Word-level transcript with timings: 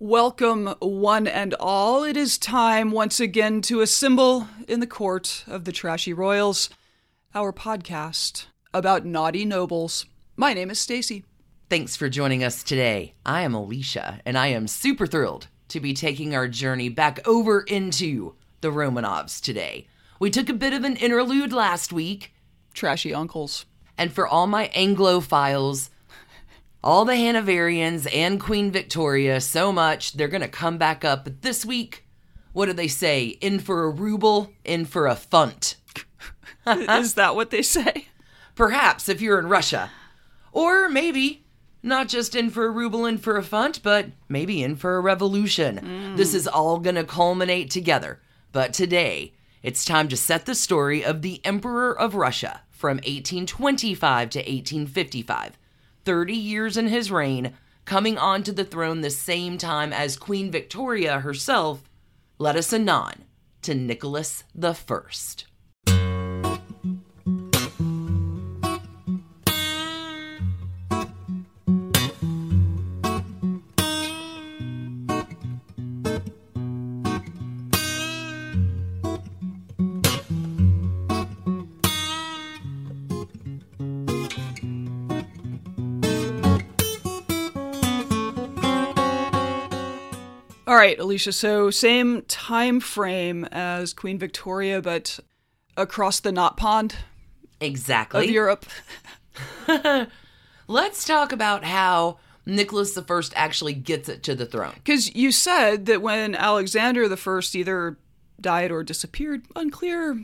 Welcome, 0.00 0.76
one 0.78 1.26
and 1.26 1.54
all. 1.54 2.04
It 2.04 2.16
is 2.16 2.38
time 2.38 2.92
once 2.92 3.18
again 3.18 3.62
to 3.62 3.80
assemble 3.80 4.46
in 4.68 4.78
the 4.78 4.86
court 4.86 5.42
of 5.48 5.64
the 5.64 5.72
Trashy 5.72 6.12
Royals, 6.12 6.70
our 7.34 7.52
podcast 7.52 8.46
about 8.72 9.04
naughty 9.04 9.44
nobles. 9.44 10.06
My 10.36 10.54
name 10.54 10.70
is 10.70 10.78
Stacy. 10.78 11.24
Thanks 11.68 11.96
for 11.96 12.08
joining 12.08 12.44
us 12.44 12.62
today. 12.62 13.14
I 13.26 13.42
am 13.42 13.54
Alicia, 13.54 14.20
and 14.24 14.38
I 14.38 14.46
am 14.48 14.68
super 14.68 15.04
thrilled 15.04 15.48
to 15.70 15.80
be 15.80 15.94
taking 15.94 16.32
our 16.32 16.46
journey 16.46 16.88
back 16.88 17.26
over 17.26 17.62
into 17.62 18.36
the 18.60 18.68
Romanovs 18.68 19.40
today. 19.40 19.88
We 20.20 20.30
took 20.30 20.48
a 20.48 20.54
bit 20.54 20.74
of 20.74 20.84
an 20.84 20.94
interlude 20.94 21.52
last 21.52 21.92
week, 21.92 22.32
Trashy 22.72 23.12
uncles. 23.12 23.66
and 23.98 24.12
for 24.12 24.28
all 24.28 24.46
my 24.46 24.68
Anglophiles, 24.76 25.90
all 26.82 27.04
the 27.04 27.14
Hanoverians 27.14 28.06
and 28.14 28.40
Queen 28.40 28.70
Victoria 28.70 29.40
so 29.40 29.72
much, 29.72 30.12
they're 30.12 30.28
going 30.28 30.42
to 30.42 30.48
come 30.48 30.78
back 30.78 31.04
up. 31.04 31.24
But 31.24 31.42
this 31.42 31.64
week, 31.64 32.04
what 32.52 32.66
do 32.66 32.72
they 32.72 32.88
say? 32.88 33.26
In 33.40 33.58
for 33.58 33.84
a 33.84 33.90
ruble, 33.90 34.52
in 34.64 34.84
for 34.84 35.06
a 35.06 35.14
funt. 35.14 35.76
is 36.66 37.14
that 37.14 37.34
what 37.34 37.50
they 37.50 37.62
say? 37.62 38.06
Perhaps 38.54 39.08
if 39.08 39.20
you're 39.20 39.38
in 39.38 39.48
Russia. 39.48 39.90
Or 40.52 40.88
maybe 40.88 41.44
not 41.82 42.08
just 42.08 42.34
in 42.34 42.50
for 42.50 42.66
a 42.66 42.70
ruble, 42.70 43.06
in 43.06 43.18
for 43.18 43.36
a 43.36 43.42
funt, 43.42 43.82
but 43.82 44.06
maybe 44.28 44.62
in 44.62 44.76
for 44.76 44.96
a 44.96 45.00
revolution. 45.00 45.78
Mm. 45.78 46.16
This 46.16 46.34
is 46.34 46.48
all 46.48 46.78
going 46.78 46.96
to 46.96 47.04
culminate 47.04 47.70
together. 47.70 48.20
But 48.52 48.72
today, 48.72 49.34
it's 49.62 49.84
time 49.84 50.08
to 50.08 50.16
set 50.16 50.46
the 50.46 50.54
story 50.54 51.04
of 51.04 51.22
the 51.22 51.40
Emperor 51.44 51.96
of 51.98 52.14
Russia 52.14 52.62
from 52.70 52.96
1825 52.98 54.30
to 54.30 54.38
1855. 54.38 55.58
30 56.08 56.32
years 56.32 56.78
in 56.78 56.86
his 56.86 57.10
reign, 57.10 57.52
coming 57.84 58.16
onto 58.16 58.50
the 58.50 58.64
throne 58.64 59.02
the 59.02 59.10
same 59.10 59.58
time 59.58 59.92
as 59.92 60.16
Queen 60.16 60.50
Victoria 60.50 61.20
herself. 61.20 61.82
Let 62.38 62.56
us 62.56 62.72
anon 62.72 63.26
to 63.60 63.74
Nicholas 63.74 64.44
the 64.54 64.72
First. 64.72 65.44
Right, 90.88 90.98
Alicia. 90.98 91.32
So 91.32 91.70
same 91.70 92.22
time 92.22 92.80
frame 92.80 93.44
as 93.52 93.92
Queen 93.92 94.18
Victoria, 94.18 94.80
but 94.80 95.20
across 95.76 96.20
the 96.20 96.32
knot 96.32 96.56
pond 96.56 96.96
Exactly. 97.60 98.24
of 98.24 98.30
Europe. 98.30 98.66
Let's 100.66 101.04
talk 101.04 101.32
about 101.32 101.64
how 101.64 102.18
Nicholas 102.46 102.96
I 102.96 103.20
actually 103.34 103.74
gets 103.74 104.08
it 104.08 104.22
to 104.24 104.34
the 104.34 104.46
throne. 104.46 104.72
Because 104.74 105.14
you 105.14 105.30
said 105.30 105.86
that 105.86 106.00
when 106.02 106.34
Alexander 106.34 107.14
First 107.16 107.54
either 107.54 107.98
died 108.40 108.70
or 108.70 108.82
disappeared, 108.82 109.46
unclear. 109.56 110.22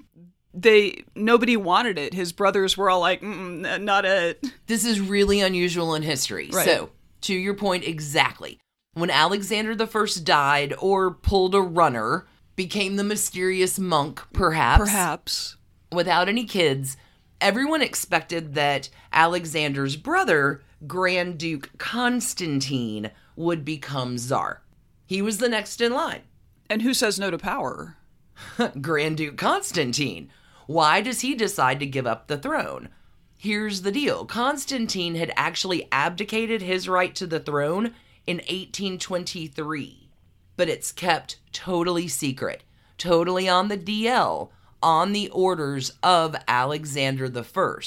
They 0.56 1.02
nobody 1.16 1.56
wanted 1.56 1.98
it. 1.98 2.14
His 2.14 2.32
brothers 2.32 2.76
were 2.76 2.88
all 2.88 3.00
like, 3.00 3.22
"Not 3.24 4.04
it." 4.04 4.44
This 4.68 4.84
is 4.84 5.00
really 5.00 5.40
unusual 5.40 5.96
in 5.96 6.02
history. 6.04 6.48
Right. 6.52 6.64
So, 6.64 6.90
to 7.22 7.34
your 7.34 7.54
point 7.54 7.82
exactly, 7.82 8.60
when 8.94 9.10
Alexander 9.10 9.72
I 9.78 10.06
died 10.22 10.74
or 10.78 11.10
pulled 11.10 11.54
a 11.54 11.60
runner, 11.60 12.26
became 12.56 12.96
the 12.96 13.04
mysterious 13.04 13.78
monk, 13.78 14.22
perhaps, 14.32 14.80
Perhaps. 14.80 15.56
without 15.92 16.28
any 16.28 16.44
kids, 16.44 16.96
everyone 17.40 17.82
expected 17.82 18.54
that 18.54 18.88
Alexander's 19.12 19.96
brother, 19.96 20.62
Grand 20.86 21.38
Duke 21.38 21.70
Constantine, 21.78 23.10
would 23.36 23.64
become 23.64 24.16
czar. 24.18 24.62
He 25.06 25.20
was 25.20 25.38
the 25.38 25.48
next 25.48 25.80
in 25.80 25.92
line. 25.92 26.22
And 26.70 26.82
who 26.82 26.94
says 26.94 27.18
no 27.18 27.30
to 27.30 27.38
power? 27.38 27.96
Grand 28.80 29.16
Duke 29.16 29.36
Constantine. 29.36 30.30
Why 30.66 31.00
does 31.00 31.20
he 31.20 31.34
decide 31.34 31.78
to 31.80 31.86
give 31.86 32.06
up 32.06 32.26
the 32.26 32.38
throne? 32.38 32.88
Here's 33.36 33.82
the 33.82 33.92
deal 33.92 34.24
Constantine 34.24 35.16
had 35.16 35.32
actually 35.36 35.86
abdicated 35.92 36.62
his 36.62 36.88
right 36.88 37.14
to 37.16 37.26
the 37.26 37.40
throne 37.40 37.94
in 38.26 38.38
1823, 38.38 40.10
but 40.56 40.68
it's 40.68 40.92
kept 40.92 41.38
totally 41.52 42.08
secret, 42.08 42.62
totally 42.98 43.48
on 43.48 43.68
the 43.68 43.78
DL, 43.78 44.50
on 44.82 45.12
the 45.12 45.28
orders 45.30 45.92
of 46.02 46.36
Alexander 46.46 47.26
I, 47.26 47.80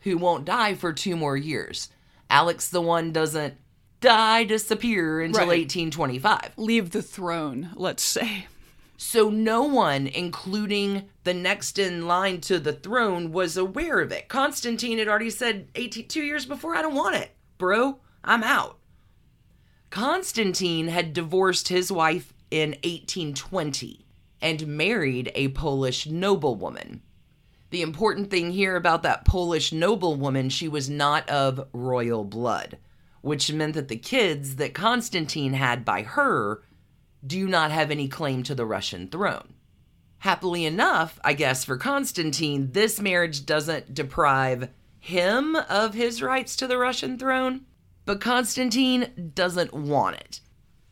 who 0.00 0.18
won't 0.18 0.44
die 0.44 0.74
for 0.74 0.92
two 0.92 1.16
more 1.16 1.36
years. 1.36 1.88
Alex 2.28 2.68
the 2.68 2.80
One 2.80 3.12
doesn't 3.12 3.54
die, 4.00 4.44
disappear 4.44 5.20
until 5.20 5.40
Right. 5.40 5.60
1825. 5.60 6.52
Leave 6.56 6.90
the 6.90 7.02
throne, 7.02 7.70
let's 7.74 8.02
say. 8.02 8.46
So 8.96 9.30
no 9.30 9.64
one, 9.64 10.06
including 10.06 11.08
the 11.24 11.34
next 11.34 11.78
in 11.78 12.06
line 12.06 12.40
to 12.42 12.58
the 12.58 12.72
throne, 12.72 13.32
was 13.32 13.56
aware 13.56 14.00
of 14.00 14.12
it. 14.12 14.28
Constantine 14.28 14.98
had 14.98 15.08
already 15.08 15.30
said 15.30 15.68
82 15.74 16.22
years 16.22 16.46
before, 16.46 16.76
I 16.76 16.82
don't 16.82 16.94
want 16.94 17.16
it, 17.16 17.32
bro. 17.58 17.98
I'm 18.22 18.44
out. 18.44 18.78
Constantine 19.92 20.88
had 20.88 21.12
divorced 21.12 21.68
his 21.68 21.92
wife 21.92 22.32
in 22.50 22.70
1820 22.82 24.06
and 24.40 24.66
married 24.66 25.30
a 25.34 25.48
Polish 25.48 26.06
noblewoman. 26.06 27.02
The 27.68 27.82
important 27.82 28.30
thing 28.30 28.52
here 28.52 28.74
about 28.74 29.02
that 29.02 29.26
Polish 29.26 29.70
noblewoman, 29.70 30.48
she 30.48 30.66
was 30.66 30.88
not 30.88 31.28
of 31.28 31.68
royal 31.74 32.24
blood, 32.24 32.78
which 33.20 33.52
meant 33.52 33.74
that 33.74 33.88
the 33.88 33.98
kids 33.98 34.56
that 34.56 34.72
Constantine 34.72 35.52
had 35.52 35.84
by 35.84 36.04
her 36.04 36.62
do 37.24 37.46
not 37.46 37.70
have 37.70 37.90
any 37.90 38.08
claim 38.08 38.42
to 38.44 38.54
the 38.54 38.64
Russian 38.64 39.08
throne. 39.08 39.52
Happily 40.20 40.64
enough, 40.64 41.20
I 41.22 41.34
guess, 41.34 41.66
for 41.66 41.76
Constantine, 41.76 42.72
this 42.72 42.98
marriage 42.98 43.44
doesn't 43.44 43.92
deprive 43.92 44.70
him 44.98 45.54
of 45.54 45.92
his 45.92 46.22
rights 46.22 46.56
to 46.56 46.66
the 46.66 46.78
Russian 46.78 47.18
throne, 47.18 47.66
but 48.04 48.20
Constantine 48.20 49.32
doesn't 49.34 49.72
want 49.72 50.16
it. 50.16 50.40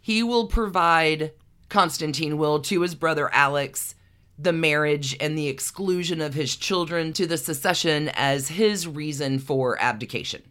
He 0.01 0.23
will 0.23 0.47
provide, 0.47 1.33
Constantine 1.69 2.39
will, 2.39 2.61
to 2.61 2.81
his 2.81 2.95
brother 2.95 3.33
Alex, 3.33 3.95
the 4.39 4.53
marriage 4.53 5.17
and 5.21 5.37
the 5.37 5.49
exclusion 5.49 6.21
of 6.21 6.35
his 6.35 6.57
children 6.57 7.13
to 7.13 7.27
the 7.27 7.37
secession 7.37 8.11
as 8.15 8.49
his 8.49 8.87
reason 8.87 9.39
for 9.39 9.81
abdication. 9.81 10.43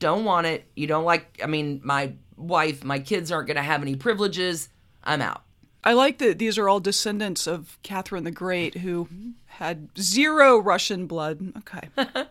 Don't 0.00 0.24
want 0.24 0.46
it. 0.46 0.68
You 0.74 0.86
don't 0.86 1.04
like, 1.04 1.40
I 1.42 1.46
mean, 1.46 1.80
my 1.84 2.14
wife, 2.36 2.82
my 2.84 2.98
kids 2.98 3.30
aren't 3.30 3.46
going 3.46 3.56
to 3.56 3.62
have 3.62 3.82
any 3.82 3.94
privileges. 3.94 4.68
I'm 5.04 5.22
out. 5.22 5.42
I 5.84 5.92
like 5.92 6.18
that 6.18 6.38
these 6.38 6.58
are 6.58 6.68
all 6.68 6.80
descendants 6.80 7.46
of 7.46 7.78
Catherine 7.82 8.24
the 8.24 8.30
Great, 8.30 8.78
who 8.78 9.08
had 9.46 9.88
zero 9.98 10.58
Russian 10.58 11.06
blood. 11.06 11.52
Okay. 11.58 11.88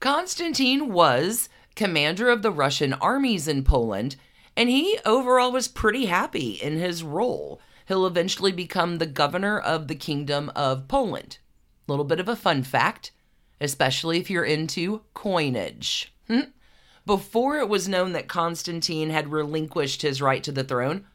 Constantine 0.00 0.92
was 0.92 1.48
commander 1.76 2.28
of 2.30 2.42
the 2.42 2.50
Russian 2.50 2.94
armies 2.94 3.46
in 3.46 3.62
Poland, 3.62 4.16
and 4.56 4.68
he 4.68 4.98
overall 5.04 5.52
was 5.52 5.68
pretty 5.68 6.06
happy 6.06 6.52
in 6.52 6.78
his 6.78 7.04
role. 7.04 7.60
He'll 7.86 8.06
eventually 8.06 8.50
become 8.50 8.98
the 8.98 9.06
governor 9.06 9.60
of 9.60 9.86
the 9.86 9.94
Kingdom 9.94 10.50
of 10.56 10.88
Poland. 10.88 11.38
A 11.86 11.92
Little 11.92 12.04
bit 12.04 12.18
of 12.18 12.28
a 12.28 12.34
fun 12.34 12.64
fact, 12.64 13.12
especially 13.60 14.18
if 14.18 14.28
you're 14.30 14.44
into 14.44 15.02
coinage. 15.14 16.12
Hmm? 16.26 16.50
Before 17.04 17.58
it 17.58 17.68
was 17.68 17.88
known 17.88 18.12
that 18.12 18.26
Constantine 18.26 19.10
had 19.10 19.30
relinquished 19.30 20.02
his 20.02 20.20
right 20.20 20.42
to 20.42 20.50
the 20.50 20.64
throne, 20.64 21.06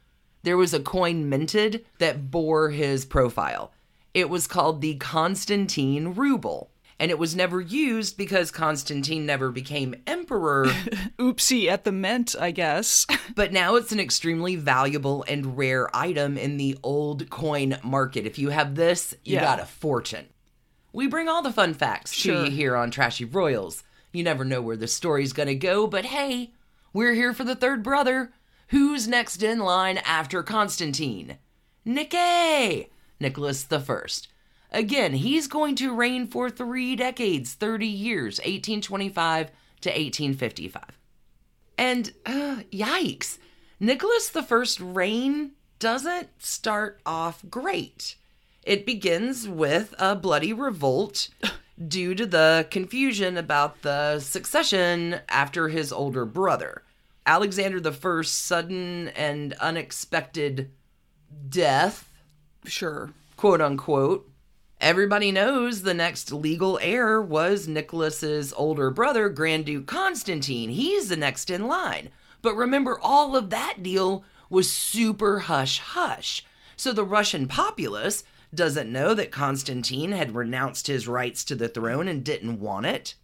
there 0.42 0.56
was 0.56 0.72
a 0.72 0.80
coin 0.80 1.28
minted 1.28 1.84
that 1.98 2.30
bore 2.30 2.70
his 2.70 3.04
profile. 3.04 3.72
It 4.14 4.30
was 4.30 4.46
called 4.46 4.80
the 4.80 4.94
Constantine 4.94 6.14
ruble, 6.14 6.70
and 7.02 7.10
it 7.10 7.18
was 7.18 7.34
never 7.34 7.60
used 7.60 8.16
because 8.16 8.52
Constantine 8.52 9.26
never 9.26 9.50
became 9.50 9.92
emperor, 10.06 10.66
Oopsie 11.18 11.66
at 11.66 11.82
the 11.82 11.90
mint, 11.90 12.36
I 12.38 12.52
guess. 12.52 13.08
but 13.34 13.52
now 13.52 13.74
it's 13.74 13.90
an 13.90 13.98
extremely 13.98 14.54
valuable 14.54 15.24
and 15.26 15.58
rare 15.58 15.88
item 15.96 16.38
in 16.38 16.58
the 16.58 16.78
old 16.84 17.28
coin 17.28 17.76
market. 17.82 18.24
If 18.24 18.38
you 18.38 18.50
have 18.50 18.76
this, 18.76 19.14
you 19.24 19.34
Yeah. 19.34 19.40
got 19.40 19.58
a 19.58 19.66
fortune. 19.66 20.26
We 20.92 21.08
bring 21.08 21.28
all 21.28 21.42
the 21.42 21.50
fun 21.52 21.74
facts 21.74 22.12
Sure. 22.12 22.36
to 22.36 22.44
you 22.44 22.50
here 22.56 22.76
on 22.76 22.92
Trashy 22.92 23.24
Royals. 23.24 23.82
You 24.12 24.22
never 24.22 24.44
know 24.44 24.62
where 24.62 24.76
the 24.76 24.86
story's 24.86 25.32
gonna 25.32 25.56
go, 25.56 25.88
but 25.88 26.04
hey, 26.04 26.52
we're 26.92 27.14
here 27.14 27.34
for 27.34 27.42
the 27.42 27.56
third 27.56 27.82
brother. 27.82 28.32
Who's 28.68 29.08
next 29.08 29.42
in 29.42 29.58
line 29.58 29.98
after 30.04 30.44
Constantine? 30.44 31.38
Nicky! 31.84 32.90
Nicholas 33.18 33.64
the 33.64 33.80
First. 33.80 34.28
Again, 34.72 35.12
he's 35.12 35.46
going 35.48 35.76
to 35.76 35.94
reign 35.94 36.26
for 36.26 36.48
three 36.48 36.96
decades, 36.96 37.54
30 37.54 37.86
years, 37.86 38.38
1825 38.38 39.50
to 39.82 39.88
1855. 39.90 40.82
And 41.76 42.12
uh, 42.24 42.62
yikes, 42.72 43.38
Nicholas 43.78 44.34
I's 44.34 44.80
reign 44.80 45.52
doesn't 45.78 46.28
start 46.38 47.00
off 47.04 47.42
great. 47.50 48.16
It 48.62 48.86
begins 48.86 49.48
with 49.48 49.94
a 49.98 50.14
bloody 50.16 50.52
revolt 50.52 51.28
due 51.88 52.14
to 52.14 52.24
the 52.24 52.66
confusion 52.70 53.36
about 53.36 53.82
the 53.82 54.20
succession 54.20 55.20
after 55.28 55.68
his 55.68 55.92
older 55.92 56.24
brother. 56.24 56.82
Alexander 57.26 57.80
I's 57.84 58.28
sudden 58.28 59.08
and 59.08 59.52
unexpected 59.54 60.70
death, 61.48 62.08
Sure. 62.64 63.10
quote 63.36 63.60
unquote. 63.60 64.31
Everybody 64.82 65.30
knows 65.30 65.82
the 65.82 65.94
next 65.94 66.32
legal 66.32 66.76
heir 66.82 67.22
was 67.22 67.68
Nicholas's 67.68 68.52
older 68.54 68.90
brother, 68.90 69.28
Grand 69.28 69.64
Duke 69.66 69.86
Constantine. 69.86 70.70
He's 70.70 71.08
the 71.08 71.16
next 71.16 71.50
in 71.50 71.68
line. 71.68 72.08
But 72.42 72.56
remember, 72.56 72.98
all 73.00 73.36
of 73.36 73.50
that 73.50 73.84
deal 73.84 74.24
was 74.50 74.72
super 74.72 75.38
hush 75.38 75.78
hush. 75.78 76.44
So 76.74 76.92
the 76.92 77.04
Russian 77.04 77.46
populace 77.46 78.24
doesn't 78.52 78.90
know 78.90 79.14
that 79.14 79.30
Constantine 79.30 80.10
had 80.10 80.34
renounced 80.34 80.88
his 80.88 81.06
rights 81.06 81.44
to 81.44 81.54
the 81.54 81.68
throne 81.68 82.08
and 82.08 82.24
didn't 82.24 82.58
want 82.58 82.86
it. 82.86 83.14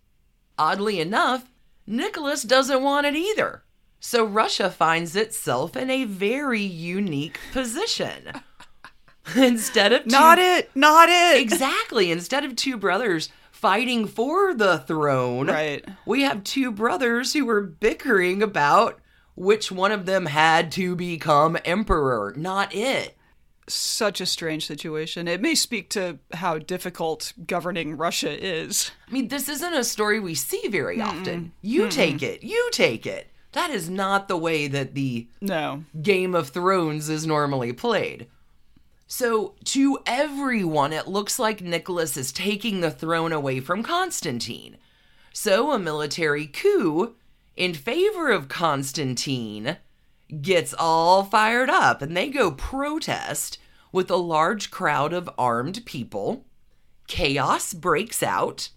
Oddly 0.57 1.01
enough, 1.01 1.51
Nicholas 1.89 2.45
doesn't 2.45 2.85
want 2.85 3.05
it 3.05 3.17
either. 3.17 3.65
So 3.99 4.25
Russia 4.25 4.71
finds 4.71 5.17
itself 5.17 5.77
in 5.77 5.91
a 5.91 6.05
very 6.05 6.63
unique 6.63 7.41
position. 7.53 8.43
Instead 9.37 9.93
of 9.93 10.05
two- 10.05 10.11
Not 10.11 10.39
it. 10.39 10.71
Not 10.75 11.09
it. 11.09 11.41
exactly, 11.41 12.11
instead 12.11 12.45
of 12.45 12.57
two 12.57 12.77
brothers 12.77 13.29
fighting 13.51 14.07
for 14.07 14.55
the 14.55 14.79
throne, 14.79 15.49
Right. 15.49 15.85
we 16.07 16.23
have 16.23 16.45
two 16.45 16.71
brothers 16.71 17.33
who 17.33 17.45
were 17.45 17.61
bickering 17.63 18.43
about 18.43 19.01
which 19.35 19.71
one 19.73 19.93
of 19.93 20.07
them 20.07 20.27
had 20.27 20.71
to 20.73 20.95
become 20.97 21.57
emperor, 21.65 22.35
not 22.37 22.75
it. 22.75 23.17
Such 23.69 24.21
a 24.21 24.27
strange 24.27 24.67
situation. 24.67 25.29
It 25.29 25.43
may 25.43 25.55
speak 25.55 25.91
to 25.91 26.19
how 26.33 26.59
difficult 26.59 27.35
governing 27.47 27.97
Russia 27.99 28.31
is. 28.43 28.93
I 29.07 29.13
mean, 29.13 29.29
this 29.29 29.49
isn't 29.49 29.75
a 29.75 29.85
story 29.85 30.19
we 30.21 30.35
see 30.35 30.69
very 30.69 31.01
often. 31.03 31.53
You 31.61 31.89
take 31.91 32.23
it. 32.23 32.43
You 32.43 32.69
take 32.73 33.07
it. 33.07 33.29
That 33.53 33.71
is 33.71 33.91
not 33.91 34.27
the 34.29 34.39
way 34.39 34.69
that 34.69 34.95
the 34.95 35.29
No. 35.43 35.85
Game 36.01 36.35
of 36.35 36.49
Thrones 36.49 37.09
is 37.11 37.27
normally 37.27 37.73
played. 37.75 38.29
So, 39.11 39.55
to 39.65 39.99
everyone, 40.05 40.93
it 40.93 41.09
looks 41.09 41.39
like 41.39 41.63
Nicholas 41.63 42.19
is 42.19 42.31
taking 42.31 42.81
the 42.81 42.91
throne 42.91 43.33
away 43.33 43.59
from 43.59 43.83
Constantine. 43.83 44.77
So, 45.33 45.73
a 45.73 45.79
military 45.79 46.47
coup 46.47 47.15
in 47.57 47.73
favor 47.73 48.31
of 48.31 48.49
Constantine 48.49 49.79
gets 50.43 50.75
all 50.79 51.25
fired 51.25 51.71
up 51.71 52.03
and 52.03 52.15
they 52.15 52.29
go 52.29 52.51
protest 52.51 53.57
with 53.93 54.11
a 54.11 54.17
large 54.17 54.71
crowd 54.71 55.15
of 55.15 55.31
armed 55.39 55.87
people. 55.87 56.45
Chaos 57.07 57.73
breaks 57.73 58.23
out. 58.23 58.69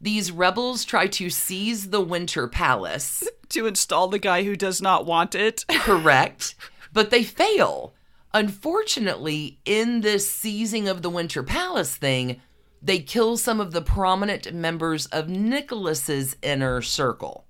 These 0.00 0.30
rebels 0.30 0.84
try 0.84 1.08
to 1.08 1.28
seize 1.28 1.90
the 1.90 2.00
Winter 2.00 2.46
Palace 2.46 3.24
To 3.50 3.66
install 3.66 4.06
the 4.06 4.20
guy 4.20 4.44
who 4.44 4.54
does 4.54 4.80
not 4.80 5.06
want 5.06 5.34
it. 5.34 5.64
correct, 5.68 6.54
but 6.92 7.10
they 7.10 7.24
fail. 7.24 7.94
Unfortunately, 8.32 9.58
in 9.64 10.02
this 10.02 10.30
seizing 10.30 10.88
of 10.88 11.02
the 11.02 11.10
Winter 11.10 11.42
Palace 11.42 11.96
thing, 11.96 12.40
they 12.80 13.00
kill 13.00 13.36
some 13.36 13.60
of 13.60 13.72
the 13.72 13.82
prominent 13.82 14.54
members 14.54 15.06
of 15.06 15.28
Nicholas's 15.28 16.36
inner 16.42 16.80
circle, 16.80 17.46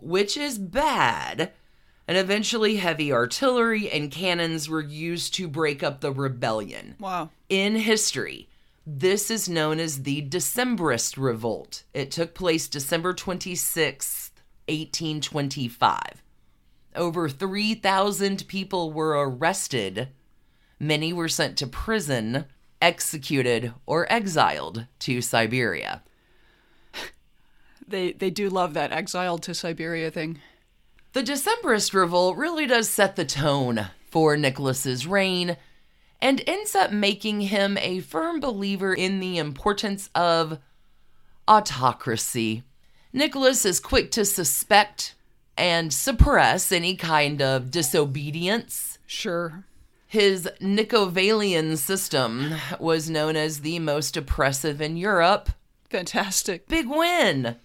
which 0.00 0.36
is 0.36 0.58
bad. 0.58 1.52
And 2.06 2.18
eventually, 2.18 2.76
heavy 2.76 3.12
artillery 3.12 3.90
and 3.90 4.10
cannons 4.10 4.68
were 4.68 4.82
used 4.82 5.34
to 5.34 5.48
break 5.48 5.82
up 5.82 6.00
the 6.00 6.12
rebellion. 6.12 6.96
Wow. 6.98 7.30
In 7.48 7.76
history, 7.76 8.48
this 8.86 9.30
is 9.30 9.48
known 9.48 9.80
as 9.80 10.02
the 10.02 10.20
Decembrist 10.20 11.16
Revolt. 11.16 11.84
It 11.94 12.10
took 12.10 12.34
place 12.34 12.68
December 12.68 13.14
26th, 13.14 14.32
1825. 14.68 16.22
Over 16.94 17.28
3,000 17.28 18.46
people 18.46 18.92
were 18.92 19.26
arrested. 19.26 20.08
Many 20.78 21.12
were 21.12 21.28
sent 21.28 21.56
to 21.58 21.66
prison, 21.66 22.46
executed, 22.80 23.72
or 23.86 24.10
exiled 24.12 24.86
to 25.00 25.20
Siberia. 25.20 26.02
They 27.86 28.12
they 28.12 28.30
do 28.30 28.48
love 28.48 28.74
that 28.74 28.92
exiled 28.92 29.42
to 29.42 29.54
Siberia 29.54 30.10
thing. 30.10 30.40
The 31.12 31.22
Decembrist 31.22 31.92
revolt 31.92 32.36
really 32.36 32.66
does 32.66 32.88
set 32.88 33.14
the 33.14 33.24
tone 33.24 33.88
for 34.10 34.36
Nicholas's 34.36 35.06
reign 35.06 35.56
and 36.20 36.42
ends 36.46 36.74
up 36.74 36.90
making 36.90 37.42
him 37.42 37.76
a 37.78 38.00
firm 38.00 38.40
believer 38.40 38.94
in 38.94 39.20
the 39.20 39.38
importance 39.38 40.08
of 40.14 40.58
autocracy. 41.46 42.64
Nicholas 43.12 43.64
is 43.64 43.78
quick 43.78 44.10
to 44.12 44.24
suspect 44.24 45.14
and 45.56 45.92
suppress 45.92 46.72
any 46.72 46.96
kind 46.96 47.42
of 47.42 47.70
disobedience. 47.70 48.98
Sure. 49.06 49.64
His 50.14 50.48
Nicovalian 50.60 51.76
system 51.76 52.54
was 52.78 53.10
known 53.10 53.34
as 53.34 53.62
the 53.62 53.80
most 53.80 54.16
oppressive 54.16 54.80
in 54.80 54.96
Europe. 54.96 55.50
Fantastic. 55.90 56.68
Big 56.68 56.88
win! 56.88 57.56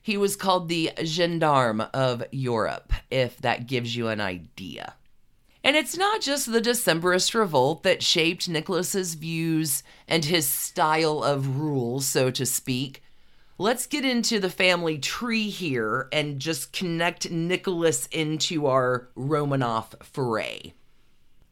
He 0.00 0.16
was 0.16 0.34
called 0.34 0.70
the 0.70 0.90
Gendarme 1.04 1.82
of 1.92 2.24
Europe, 2.30 2.94
if 3.10 3.36
that 3.42 3.66
gives 3.66 3.94
you 3.94 4.08
an 4.08 4.22
idea. 4.22 4.94
And 5.62 5.76
it's 5.76 5.98
not 5.98 6.22
just 6.22 6.50
the 6.50 6.62
Decembrist 6.62 7.34
revolt 7.34 7.82
that 7.82 8.02
shaped 8.02 8.48
Nicholas's 8.48 9.12
views 9.12 9.82
and 10.08 10.24
his 10.24 10.48
style 10.48 11.22
of 11.22 11.58
rule, 11.58 12.00
so 12.00 12.30
to 12.30 12.46
speak. 12.46 13.02
Let's 13.58 13.86
get 13.86 14.06
into 14.06 14.40
the 14.40 14.48
family 14.48 14.96
tree 14.96 15.50
here 15.50 16.08
and 16.10 16.40
just 16.40 16.72
connect 16.72 17.30
Nicholas 17.30 18.06
into 18.06 18.64
our 18.64 19.10
Romanov 19.14 20.02
foray. 20.02 20.72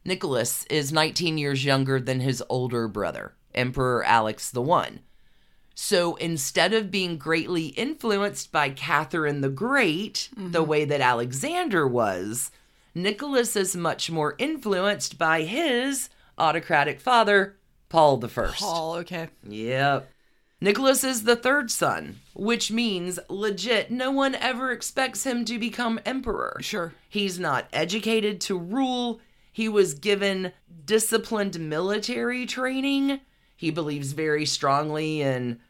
Nicholas 0.07 0.65
is 0.69 0.93
19 0.93 1.37
years 1.37 1.65
younger 1.65 1.99
than 1.99 2.21
his 2.21 2.41
older 2.47 2.87
brother, 2.87 3.33
Emperor 3.53 4.05
Alex 4.05 4.49
the 4.49 4.61
One. 4.61 5.01
So 5.75 6.15
instead 6.15 6.73
of 6.73 6.89
being 6.89 7.17
greatly 7.17 7.67
influenced 7.67 8.53
by 8.53 8.69
Catherine 8.69 9.41
the 9.41 9.49
Great, 9.49 10.29
the 10.35 10.59
mm-hmm. 10.59 10.69
way 10.69 10.85
that 10.85 11.01
Alexander 11.01 11.85
was, 11.85 12.51
Nicholas 12.95 13.57
is 13.57 13.75
much 13.75 14.09
more 14.09 14.35
influenced 14.37 15.17
by 15.17 15.41
his 15.41 16.09
autocratic 16.37 17.01
father, 17.01 17.57
Paul 17.89 18.15
the 18.15 18.29
First. 18.29 18.59
Paul, 18.59 18.95
okay. 18.95 19.27
Yep. 19.45 20.09
Nicholas 20.61 21.03
is 21.03 21.23
the 21.23 21.35
third 21.35 21.69
son, 21.69 22.21
which 22.33 22.71
means 22.71 23.19
legit 23.29 23.91
no 23.91 24.09
one 24.09 24.35
ever 24.35 24.71
expects 24.71 25.25
him 25.25 25.43
to 25.45 25.59
become 25.59 25.99
emperor. 26.05 26.57
Sure. 26.61 26.93
He's 27.09 27.37
not 27.37 27.67
educated 27.73 28.39
to 28.41 28.57
rule. 28.57 29.19
He 29.57 29.67
was 29.67 29.95
given 29.95 30.51
disciplined 30.85 31.59
military 31.59 32.45
training. 32.45 33.21
He 33.55 33.71
believes 33.71 34.11
very 34.11 34.45
strongly 34.45 35.21
in 35.23 35.61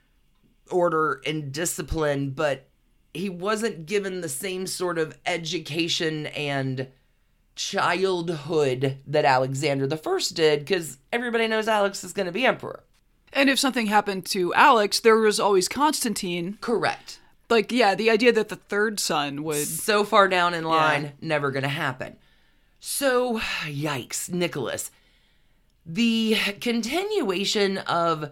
order 0.69 1.21
and 1.25 1.53
discipline, 1.53 2.31
but 2.31 2.67
he 3.13 3.29
wasn't 3.29 3.85
given 3.85 4.19
the 4.19 4.27
same 4.27 4.67
sort 4.67 4.97
of 4.97 5.17
education 5.25 6.25
and 6.25 6.89
childhood 7.55 8.97
that 9.07 9.23
Alexander 9.23 9.87
the 9.87 9.95
First 9.95 10.35
did, 10.35 10.59
because 10.59 10.97
everybody 11.13 11.47
knows 11.47 11.69
Alex 11.69 12.03
is 12.03 12.11
going 12.11 12.25
to 12.25 12.33
be 12.33 12.45
emperor. 12.45 12.83
And 13.31 13.49
if 13.49 13.57
something 13.57 13.87
happened 13.87 14.25
to 14.25 14.53
Alex, 14.53 14.99
there 14.99 15.15
was 15.15 15.39
always 15.39 15.69
Constantine. 15.69 16.57
Correct. 16.59 17.19
Like, 17.49 17.71
yeah, 17.71 17.95
the 17.95 18.09
idea 18.09 18.33
that 18.33 18.49
the 18.49 18.57
third 18.57 18.99
son 18.99 19.45
would. 19.45 19.65
so 19.65 20.03
far 20.03 20.27
down 20.27 20.53
in 20.53 20.65
line, 20.65 21.13
never 21.21 21.51
gonna 21.51 21.69
happen. 21.69 22.17
So, 22.79 23.39
yikes, 23.63 24.29
Nicholas. 24.29 24.91
The 25.85 26.35
continuation 26.59 27.77
of 27.79 28.31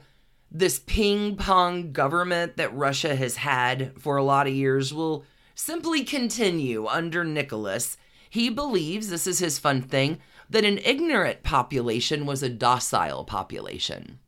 this 0.52 0.80
ping 0.80 1.36
pong 1.36 1.92
government 1.92 2.58
that 2.58 2.76
Russia 2.76 3.16
has 3.16 3.38
had 3.38 3.94
for 4.00 4.18
a 4.18 4.24
lot 4.24 4.48
of 4.48 4.54
years 4.54 4.94
will 4.94 5.26
simply 5.54 6.04
continue 6.04 6.86
under 6.88 7.24
Nicholas. 7.24 7.98
He 8.30 8.50
believes, 8.50 9.10
this 9.10 9.28
is 9.28 9.40
his 9.40 9.60
fun 9.60 9.82
thing, 9.82 10.20
that 10.50 10.66
an 10.66 10.80
ignorant 10.80 11.44
population 11.44 12.26
was 12.26 12.44
a 12.44 12.50
docile 12.50 13.24
population. 13.24 14.20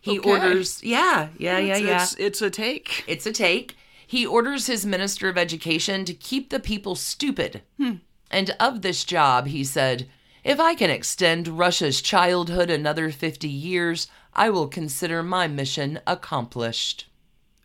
He 0.00 0.18
Okay. 0.18 0.30
orders, 0.30 0.82
yeah, 0.84 1.28
yeah, 1.38 1.58
yeah, 1.58 1.76
it's, 1.76 1.86
yeah. 1.86 2.02
It's, 2.02 2.14
it's 2.14 2.42
a 2.42 2.50
take. 2.50 3.04
It's 3.06 3.26
a 3.26 3.32
take. 3.32 3.76
He 4.06 4.24
orders 4.24 4.66
his 4.66 4.86
minister 4.86 5.28
of 5.28 5.36
education 5.36 6.04
to 6.04 6.14
keep 6.14 6.50
the 6.50 6.60
people 6.60 6.94
stupid. 6.94 7.62
Hmm. 7.76 7.96
And 8.30 8.54
of 8.60 8.82
this 8.82 9.04
job, 9.04 9.46
he 9.46 9.64
said, 9.64 10.08
If 10.44 10.60
I 10.60 10.74
can 10.74 10.90
extend 10.90 11.48
Russia's 11.48 12.02
childhood 12.02 12.70
another 12.70 13.10
50 13.10 13.48
years, 13.48 14.08
I 14.34 14.50
will 14.50 14.68
consider 14.68 15.22
my 15.22 15.48
mission 15.48 16.00
accomplished. 16.06 17.06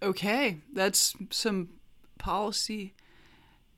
Okay. 0.01 0.57
That's 0.71 1.15
some 1.29 1.69
policy. 2.17 2.93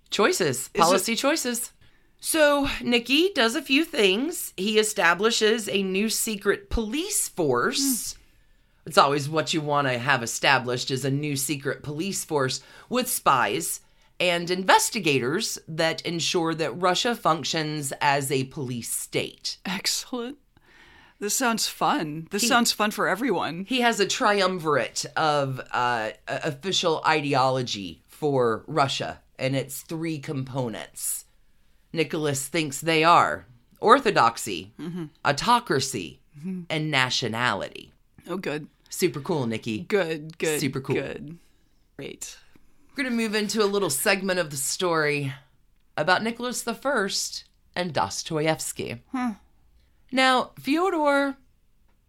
Choices, 0.10 0.70
policy 0.70 1.16
choices. 1.16 1.72
So, 2.20 2.70
Nikki 2.82 3.32
does 3.36 3.56
a 3.56 3.62
few 3.62 3.84
things. 3.84 4.54
He 4.56 4.80
establishes 4.80 5.68
a 5.68 5.84
new 5.84 6.10
secret 6.10 6.70
police 6.70 7.28
force. 7.28 8.14
Hmm. 8.14 8.22
It's 8.88 8.98
always 8.98 9.28
what 9.28 9.54
you 9.54 9.62
want 9.62 9.88
to 9.88 9.98
have 9.98 10.24
established 10.24 10.92
is 10.92 11.04
a 11.04 11.12
new 11.12 11.36
secret 11.36 11.84
police 11.84 12.24
force 12.24 12.62
with 12.88 13.10
spies 13.10 13.82
and 14.20 14.50
investigators 14.50 15.58
that 15.68 16.02
ensure 16.02 16.54
that 16.56 16.72
Russia 16.72 17.16
functions 17.16 17.94
as 18.02 18.32
a 18.32 18.46
police 18.46 18.92
state. 18.92 19.58
Excellent. 19.66 20.38
This 21.20 21.36
sounds 21.36 21.68
fun. 21.68 22.28
This 22.32 22.48
sounds 22.48 22.72
fun 22.72 22.92
for 22.92 23.08
everyone. 23.08 23.66
He 23.68 23.82
has 23.82 24.00
a 24.00 24.06
triumvirate 24.06 25.06
of 25.16 25.60
uh, 25.72 26.12
uh, 26.28 26.40
official 26.44 27.02
ideology 27.08 28.02
for 28.08 28.64
Russia 28.68 29.22
and 29.40 29.56
its 29.56 29.82
three 29.82 30.20
components. 30.20 31.26
Nicholas 31.94 32.48
thinks 32.48 32.82
they 32.82 33.04
are 33.04 33.46
orthodoxy, 33.80 34.74
mm-hmm. 34.80 35.06
autocracy, 35.24 36.20
mm-hmm. 36.38 36.62
and 36.70 36.92
nationality. 36.92 37.94
Oh, 38.28 38.38
good. 38.38 38.68
Super 38.90 39.22
cool, 39.22 39.48
Nikki. 39.48 39.80
Good, 39.80 40.38
good. 40.38 40.60
Super 40.60 40.82
cool. 40.82 40.96
Good. 40.96 41.38
Great. 41.98 42.38
We're 42.96 43.04
going 43.04 43.18
to 43.18 43.24
move 43.24 43.36
into 43.36 43.62
a 43.62 43.66
little 43.68 43.90
segment 43.90 44.40
of 44.40 44.52
the 44.52 44.56
story 44.56 45.34
about 45.98 46.24
Nicholas 46.24 46.66
I 46.66 47.08
and 47.76 47.92
Dostoevsky. 47.92 49.04
Hmm. 49.12 49.32
Now, 50.14 50.52
Fyodor 50.58 51.36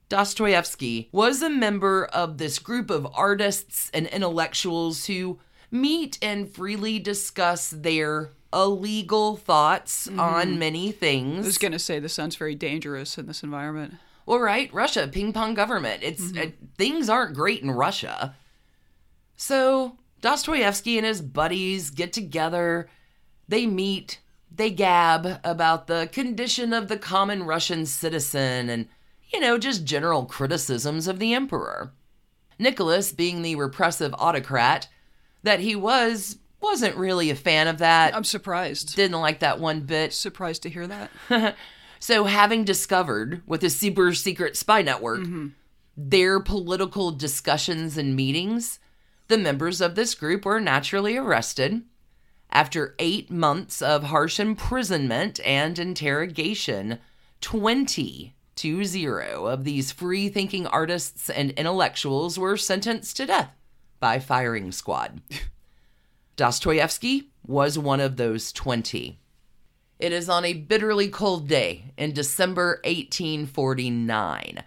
Dostoevsky 0.09 1.09
was 1.11 1.43
a 1.43 1.51
member 1.51 2.05
of 2.05 2.39
this 2.39 2.61
group 2.61 2.91
of 2.91 3.09
artists 3.17 3.91
and 3.93 4.07
intellectuals 4.07 5.07
who 5.07 5.41
meet 5.73 6.21
and 6.23 6.49
freely 6.49 7.01
discuss 7.01 7.71
their 7.71 8.31
illegal 8.53 9.35
thoughts 9.35 10.07
hmm. 10.07 10.21
on 10.21 10.57
many 10.57 10.93
things. 10.93 11.45
I 11.45 11.49
was 11.49 11.59
going 11.59 11.73
to 11.73 11.81
say 11.81 11.99
this 11.99 12.15
sounds 12.15 12.37
very 12.37 12.55
dangerous 12.55 13.19
in 13.19 13.27
this 13.27 13.43
environment. 13.43 13.95
Well, 14.25 14.39
right, 14.39 14.73
Russia, 14.73 15.09
ping 15.09 15.33
pong 15.33 15.55
government. 15.55 16.05
It's 16.05 16.23
mm-hmm. 16.23 16.49
uh, 16.49 16.67
things 16.79 17.09
aren't 17.09 17.35
great 17.35 17.63
in 17.63 17.73
Russia. 17.73 18.37
So 19.35 19.99
Dostoevsky 20.27 20.99
and 20.99 21.07
his 21.07 21.23
buddies 21.23 21.91
get 21.91 22.13
together. 22.13 22.89
They 23.47 23.65
meet. 23.65 24.19
They 24.51 24.71
gab 24.71 25.39
about 25.45 25.87
the 25.87 26.09
condition 26.11 26.73
of 26.73 26.89
the 26.89 26.97
common 26.97 27.45
Russian 27.45 27.87
citizen 27.87 28.69
and, 28.69 28.89
you 29.33 29.39
know, 29.39 29.57
just 29.57 29.85
general 29.85 30.25
criticisms 30.25 31.07
of 31.07 31.21
the 31.21 31.33
emperor. 31.33 31.93
Nicholas, 32.59 33.13
being 33.13 33.43
the 33.43 33.55
repressive 33.55 34.13
autocrat 34.19 34.89
that 35.45 35.61
he 35.61 35.77
was, 35.77 36.39
wasn't 36.61 36.97
really 36.97 37.31
a 37.31 37.37
fan 37.37 37.69
of 37.69 37.79
that. 37.79 38.13
I'm 38.13 38.25
surprised. 38.25 38.97
Didn't 38.97 39.21
like 39.21 39.39
that 39.39 39.61
one 39.61 39.83
bit. 39.83 40.13
Surprised 40.13 40.65
to 40.65 40.71
hear 40.71 40.89
that. 40.89 41.57
So, 41.99 42.25
having 42.25 42.65
discovered 42.65 43.43
with 43.47 43.65
a 43.65 43.71
super 43.71 44.13
secret 44.13 44.55
spy 44.55 44.83
network 44.83 45.21
mm-hmm. 45.21 45.49
their 45.97 46.41
political 46.41 47.11
discussions 47.11 47.97
and 47.97 48.15
meetings, 48.15 48.81
the 49.29 49.39
members 49.39 49.81
of 49.81 49.95
this 49.95 50.15
group 50.15 50.45
were 50.45 50.61
naturally 50.61 51.17
arrested. 51.17 51.83
After 52.51 52.95
eight 52.99 53.31
months 53.31 53.83
of 53.83 54.05
harsh 54.05 54.39
imprisonment 54.39 55.41
and 55.45 55.79
interrogation, 55.79 56.99
20 57.41 58.35
to 58.57 58.85
0 58.85 59.47
of 59.47 59.65
these 59.65 59.93
free 59.93 60.29
thinking 60.29 60.67
artists 60.67 61.29
and 61.29 61.51
intellectuals 61.53 62.39
were 62.39 62.57
sentenced 62.57 63.17
to 63.17 63.27
death 63.27 63.51
by 64.01 64.19
firing 64.19 64.73
squad. 64.73 65.21
Dostoevsky 66.37 67.31
was 67.47 67.79
one 67.79 68.01
of 68.01 68.17
those 68.17 68.53
20. 68.53 69.19
It 69.99 70.13
is 70.13 70.29
on 70.29 70.45
a 70.45 70.53
bitterly 70.53 71.09
cold 71.09 71.49
day 71.49 71.93
in 71.97 72.13
December 72.13 72.81
1849 72.85 74.63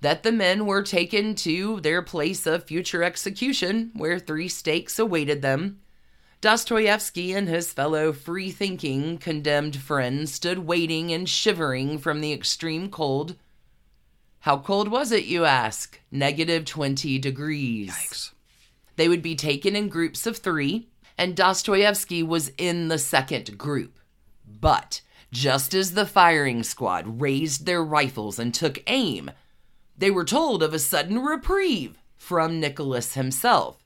that 0.00 0.22
the 0.22 0.32
men 0.32 0.66
were 0.66 0.82
taken 0.82 1.34
to 1.34 1.80
their 1.80 2.02
place 2.02 2.46
of 2.46 2.64
future 2.64 3.02
execution, 3.02 3.90
where 3.94 4.18
three 4.18 4.48
stakes 4.48 4.98
awaited 4.98 5.42
them. 5.42 5.80
Dostoevsky 6.40 7.34
and 7.34 7.48
his 7.48 7.72
fellow 7.72 8.12
free 8.12 8.50
thinking 8.50 9.18
condemned 9.18 9.76
friends 9.76 10.32
stood 10.32 10.60
waiting 10.60 11.12
and 11.12 11.28
shivering 11.28 11.98
from 11.98 12.22
the 12.22 12.32
extreme 12.32 12.88
cold. 12.88 13.36
How 14.40 14.56
cold 14.58 14.88
was 14.88 15.12
it, 15.12 15.26
you 15.26 15.44
ask? 15.44 16.00
Negative 16.10 16.64
20 16.64 17.18
degrees. 17.18 17.90
Yikes. 17.90 18.30
They 18.96 19.08
would 19.08 19.22
be 19.22 19.36
taken 19.36 19.76
in 19.76 19.88
groups 19.88 20.26
of 20.26 20.38
three, 20.38 20.88
and 21.18 21.36
Dostoevsky 21.36 22.22
was 22.22 22.52
in 22.56 22.88
the 22.88 22.98
second 22.98 23.58
group. 23.58 23.98
But 24.46 25.02
just 25.30 25.74
as 25.74 25.92
the 25.92 26.06
firing 26.06 26.62
squad 26.62 27.20
raised 27.20 27.66
their 27.66 27.84
rifles 27.84 28.38
and 28.38 28.54
took 28.54 28.82
aim, 28.86 29.30
they 30.00 30.10
were 30.10 30.24
told 30.24 30.62
of 30.62 30.72
a 30.72 30.78
sudden 30.78 31.22
reprieve 31.22 31.98
from 32.16 32.58
Nicholas 32.58 33.14
himself. 33.14 33.84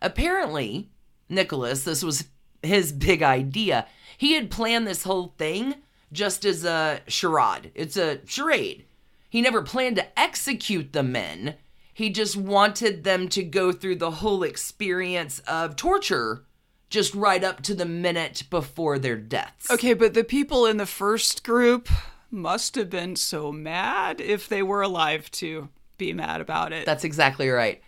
Apparently, 0.00 0.88
Nicholas, 1.28 1.82
this 1.82 2.02
was 2.02 2.28
his 2.62 2.92
big 3.08 3.22
idea. 3.22 3.86
He 4.16 4.32
had 4.34 4.50
planned 4.50 4.86
this 4.86 5.02
whole 5.02 5.34
thing 5.36 5.74
just 6.12 6.44
as 6.44 6.64
a 6.64 7.00
charade. 7.08 7.72
It's 7.74 7.96
a 7.96 8.20
charade. 8.26 8.86
He 9.28 9.42
never 9.42 9.62
planned 9.62 9.96
to 9.96 10.18
execute 10.18 10.92
the 10.92 11.02
men. 11.02 11.56
He 11.92 12.10
just 12.10 12.36
wanted 12.36 13.02
them 13.02 13.28
to 13.30 13.42
go 13.42 13.72
through 13.72 13.96
the 13.96 14.12
whole 14.12 14.44
experience 14.44 15.40
of 15.40 15.74
torture 15.74 16.44
just 16.88 17.14
right 17.14 17.42
up 17.42 17.62
to 17.62 17.74
the 17.74 17.84
minute 17.84 18.44
before 18.48 18.98
their 18.98 19.16
deaths. 19.16 19.70
Okay, 19.70 19.92
but 19.92 20.14
the 20.14 20.24
people 20.24 20.64
in 20.64 20.76
the 20.76 20.86
first 20.86 21.44
group 21.44 21.88
must 22.30 22.74
have 22.74 22.90
been 22.90 23.16
so 23.16 23.50
mad 23.52 24.20
if 24.20 24.48
they 24.48 24.62
were 24.62 24.82
alive 24.82 25.30
to 25.30 25.68
be 25.96 26.12
mad 26.12 26.40
about 26.40 26.72
it. 26.72 26.86
That's 26.86 27.04
exactly 27.04 27.48
right. 27.48 27.82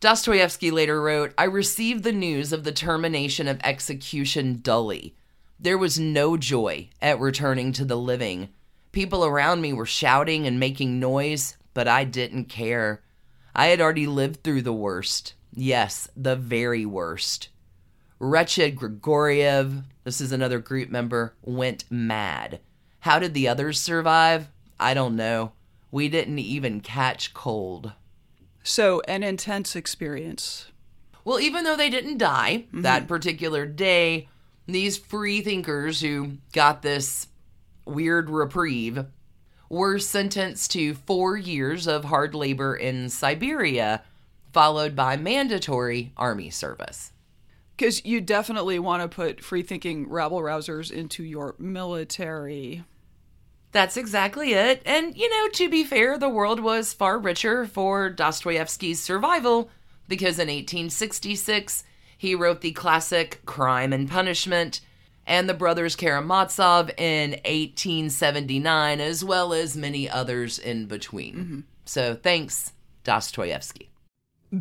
Dostoevsky 0.00 0.70
later 0.70 1.00
wrote, 1.00 1.32
I 1.38 1.44
received 1.44 2.04
the 2.04 2.12
news 2.12 2.52
of 2.52 2.64
the 2.64 2.72
termination 2.72 3.48
of 3.48 3.60
execution 3.64 4.60
dully. 4.60 5.14
There 5.58 5.78
was 5.78 5.98
no 5.98 6.36
joy 6.36 6.90
at 7.00 7.20
returning 7.20 7.72
to 7.72 7.84
the 7.84 7.96
living. 7.96 8.50
People 8.92 9.24
around 9.24 9.60
me 9.60 9.72
were 9.72 9.86
shouting 9.86 10.46
and 10.46 10.60
making 10.60 11.00
noise, 11.00 11.56
but 11.72 11.88
I 11.88 12.04
didn't 12.04 12.46
care. 12.46 13.02
I 13.54 13.66
had 13.66 13.80
already 13.80 14.06
lived 14.06 14.42
through 14.42 14.62
the 14.62 14.72
worst. 14.72 15.34
Yes, 15.52 16.08
the 16.16 16.36
very 16.36 16.84
worst. 16.84 17.48
Wretched 18.18 18.76
Grigoriev, 18.76 19.84
this 20.02 20.20
is 20.20 20.32
another 20.32 20.58
group 20.58 20.90
member, 20.90 21.34
went 21.42 21.84
mad. 21.90 22.60
How 23.04 23.18
did 23.18 23.34
the 23.34 23.48
others 23.48 23.78
survive? 23.78 24.48
I 24.80 24.94
don't 24.94 25.14
know. 25.14 25.52
We 25.90 26.08
didn't 26.08 26.38
even 26.38 26.80
catch 26.80 27.34
cold. 27.34 27.92
so, 28.62 29.02
an 29.06 29.22
intense 29.22 29.76
experience. 29.76 30.68
Well, 31.22 31.38
even 31.38 31.64
though 31.64 31.76
they 31.76 31.90
didn't 31.90 32.16
die 32.16 32.64
mm-hmm. 32.68 32.80
that 32.80 33.06
particular 33.06 33.66
day, 33.66 34.28
these 34.66 34.96
free 34.96 35.42
thinkers 35.42 36.00
who 36.00 36.38
got 36.54 36.80
this 36.80 37.26
weird 37.84 38.30
reprieve 38.30 39.04
were 39.68 39.98
sentenced 39.98 40.70
to 40.70 40.94
four 40.94 41.36
years 41.36 41.86
of 41.86 42.06
hard 42.06 42.34
labor 42.34 42.74
in 42.74 43.10
Siberia, 43.10 44.02
followed 44.50 44.96
by 44.96 45.18
mandatory 45.18 46.14
army 46.16 46.48
service. 46.48 47.12
Because 47.76 48.02
you 48.06 48.22
definitely 48.22 48.78
want 48.78 49.02
to 49.02 49.14
put 49.14 49.44
free 49.44 49.62
thinking 49.62 50.08
rabble 50.08 50.40
rousers 50.40 50.90
into 50.90 51.22
your 51.22 51.54
military. 51.58 52.82
That's 53.74 53.96
exactly 53.96 54.52
it. 54.52 54.82
And, 54.86 55.16
you 55.16 55.28
know, 55.28 55.48
to 55.54 55.68
be 55.68 55.82
fair, 55.82 56.16
the 56.16 56.28
world 56.28 56.60
was 56.60 56.92
far 56.92 57.18
richer 57.18 57.66
for 57.66 58.08
Dostoevsky's 58.08 59.02
survival 59.02 59.68
because 60.06 60.38
in 60.38 60.46
1866 60.46 61.82
he 62.16 62.36
wrote 62.36 62.60
the 62.60 62.70
classic 62.70 63.42
Crime 63.46 63.92
and 63.92 64.08
Punishment 64.08 64.80
and 65.26 65.48
the 65.48 65.54
Brothers 65.54 65.96
Karamazov 65.96 66.88
in 66.96 67.32
1879, 67.32 69.00
as 69.00 69.24
well 69.24 69.52
as 69.52 69.76
many 69.76 70.08
others 70.08 70.60
in 70.60 70.86
between. 70.86 71.34
Mm-hmm. 71.34 71.60
So 71.84 72.14
thanks, 72.14 72.74
Dostoevsky. 73.02 73.90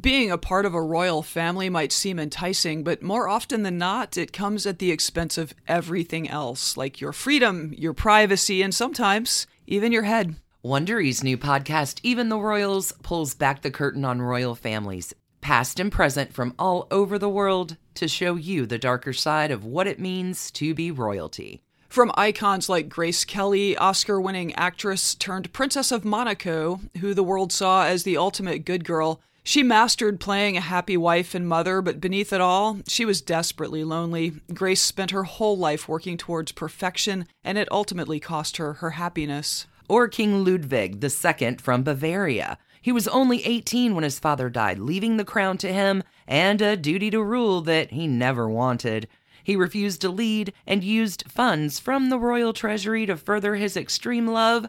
Being 0.01 0.31
a 0.31 0.39
part 0.39 0.65
of 0.65 0.73
a 0.73 0.81
royal 0.81 1.21
family 1.21 1.69
might 1.69 1.91
seem 1.91 2.17
enticing, 2.17 2.83
but 2.83 3.03
more 3.03 3.27
often 3.27 3.61
than 3.61 3.77
not, 3.77 4.17
it 4.17 4.33
comes 4.33 4.65
at 4.65 4.79
the 4.79 4.91
expense 4.91 5.37
of 5.37 5.53
everything 5.67 6.27
else, 6.27 6.75
like 6.77 6.99
your 6.99 7.13
freedom, 7.13 7.73
your 7.77 7.93
privacy, 7.93 8.63
and 8.63 8.73
sometimes 8.73 9.45
even 9.67 9.91
your 9.91 10.03
head. 10.03 10.35
Wondery's 10.63 11.23
new 11.23 11.37
podcast, 11.37 11.99
Even 12.01 12.29
the 12.29 12.39
Royals, 12.39 12.93
pulls 13.03 13.35
back 13.35 13.61
the 13.61 13.69
curtain 13.69 14.03
on 14.03 14.21
royal 14.21 14.55
families, 14.55 15.13
past 15.41 15.79
and 15.79 15.91
present 15.91 16.33
from 16.33 16.55
all 16.57 16.87
over 16.89 17.19
the 17.19 17.29
world, 17.29 17.77
to 17.95 18.07
show 18.07 18.35
you 18.35 18.65
the 18.65 18.79
darker 18.79 19.13
side 19.13 19.51
of 19.51 19.63
what 19.63 19.85
it 19.85 19.99
means 19.99 20.49
to 20.51 20.73
be 20.73 20.89
royalty. 20.89 21.61
From 21.89 22.11
icons 22.15 22.67
like 22.67 22.89
Grace 22.89 23.25
Kelly, 23.25 23.77
Oscar 23.77 24.19
winning 24.19 24.55
actress 24.55 25.13
turned 25.13 25.53
Princess 25.53 25.91
of 25.91 26.03
Monaco, 26.03 26.79
who 27.01 27.13
the 27.13 27.21
world 27.21 27.51
saw 27.51 27.85
as 27.85 28.01
the 28.01 28.17
ultimate 28.17 28.65
good 28.65 28.85
girl, 28.85 29.21
She 29.45 29.61
mastered 29.61 30.21
playing 30.21 30.55
a 30.55 30.61
happy 30.61 30.95
wife 30.95 31.35
and 31.35 31.47
mother, 31.47 31.81
but 31.81 31.99
beneath 31.99 32.31
it 32.31 32.39
all, 32.39 32.79
she 32.87 33.03
was 33.03 33.21
desperately 33.21 33.83
lonely. 33.83 34.33
Grace 34.53 34.81
spent 34.81 35.11
her 35.11 35.25
whole 35.25 35.57
life 35.57 35.89
working 35.89 36.15
towards 36.15 36.53
perfection, 36.53 37.27
and 37.43 37.57
it 37.57 37.69
ultimately 37.69 38.21
cost 38.21 38.55
her 38.55 38.75
her 38.75 38.91
happiness. 38.91 39.67
Or 39.89 40.07
King 40.07 40.45
Ludwig 40.45 41.03
II 41.03 41.57
from 41.57 41.83
Bavaria. 41.83 42.57
He 42.81 42.93
was 42.93 43.07
only 43.09 43.45
18 43.45 43.93
when 43.93 44.05
his 44.05 44.17
father 44.17 44.49
died, 44.49 44.79
leaving 44.79 45.17
the 45.17 45.25
crown 45.25 45.57
to 45.57 45.73
him 45.73 46.03
and 46.25 46.61
a 46.61 46.77
duty 46.77 47.11
to 47.11 47.21
rule 47.21 47.59
that 47.61 47.91
he 47.91 48.07
never 48.07 48.49
wanted. 48.49 49.09
He 49.43 49.57
refused 49.57 49.99
to 50.01 50.09
lead 50.09 50.53
and 50.65 50.85
used 50.85 51.29
funds 51.29 51.79
from 51.79 52.09
the 52.09 52.17
royal 52.17 52.53
treasury 52.53 53.05
to 53.07 53.17
further 53.17 53.55
his 53.55 53.75
extreme 53.75 54.27
love 54.27 54.67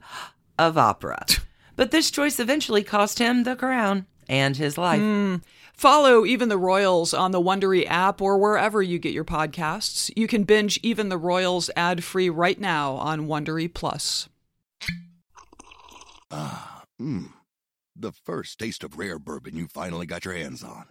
of 0.59 0.77
opera. 0.77 1.25
But 1.77 1.91
this 1.91 2.13
choice 2.13 2.39
eventually 2.39 2.85
cost 2.85 3.19
him 3.19 3.43
the 3.43 3.57
crown 3.57 4.07
and 4.29 4.57
his 4.57 4.79
life. 4.79 5.01
Mm. 5.01 5.43
Follow 5.75 6.25
Even 6.25 6.49
the 6.49 6.59
Royals 6.59 7.13
on 7.13 7.33
the 7.33 7.41
Wondery 7.41 7.87
app 7.89 8.23
or 8.23 8.39
wherever 8.39 8.81
you 8.83 8.99
get 8.99 9.13
your 9.13 9.25
podcasts. 9.25 10.11
You 10.17 10.27
can 10.27 10.45
binge 10.45 10.79
Even 10.83 11.09
the 11.09 11.19
Royals 11.19 11.69
ad 11.75 12.05
free 12.05 12.31
right 12.31 12.61
now 12.61 12.95
on 12.95 13.27
Wondery 13.27 13.73
Plus. 13.73 14.29
Ah, 16.31 16.85
mmm. 17.01 17.31
The 17.97 18.13
first 18.13 18.59
taste 18.59 18.83
of 18.83 18.99
rare 18.99 19.19
bourbon 19.19 19.57
you 19.57 19.69
finally 19.69 20.07
got 20.07 20.25
your 20.25 20.35
hands 20.35 20.65
on. 20.65 20.87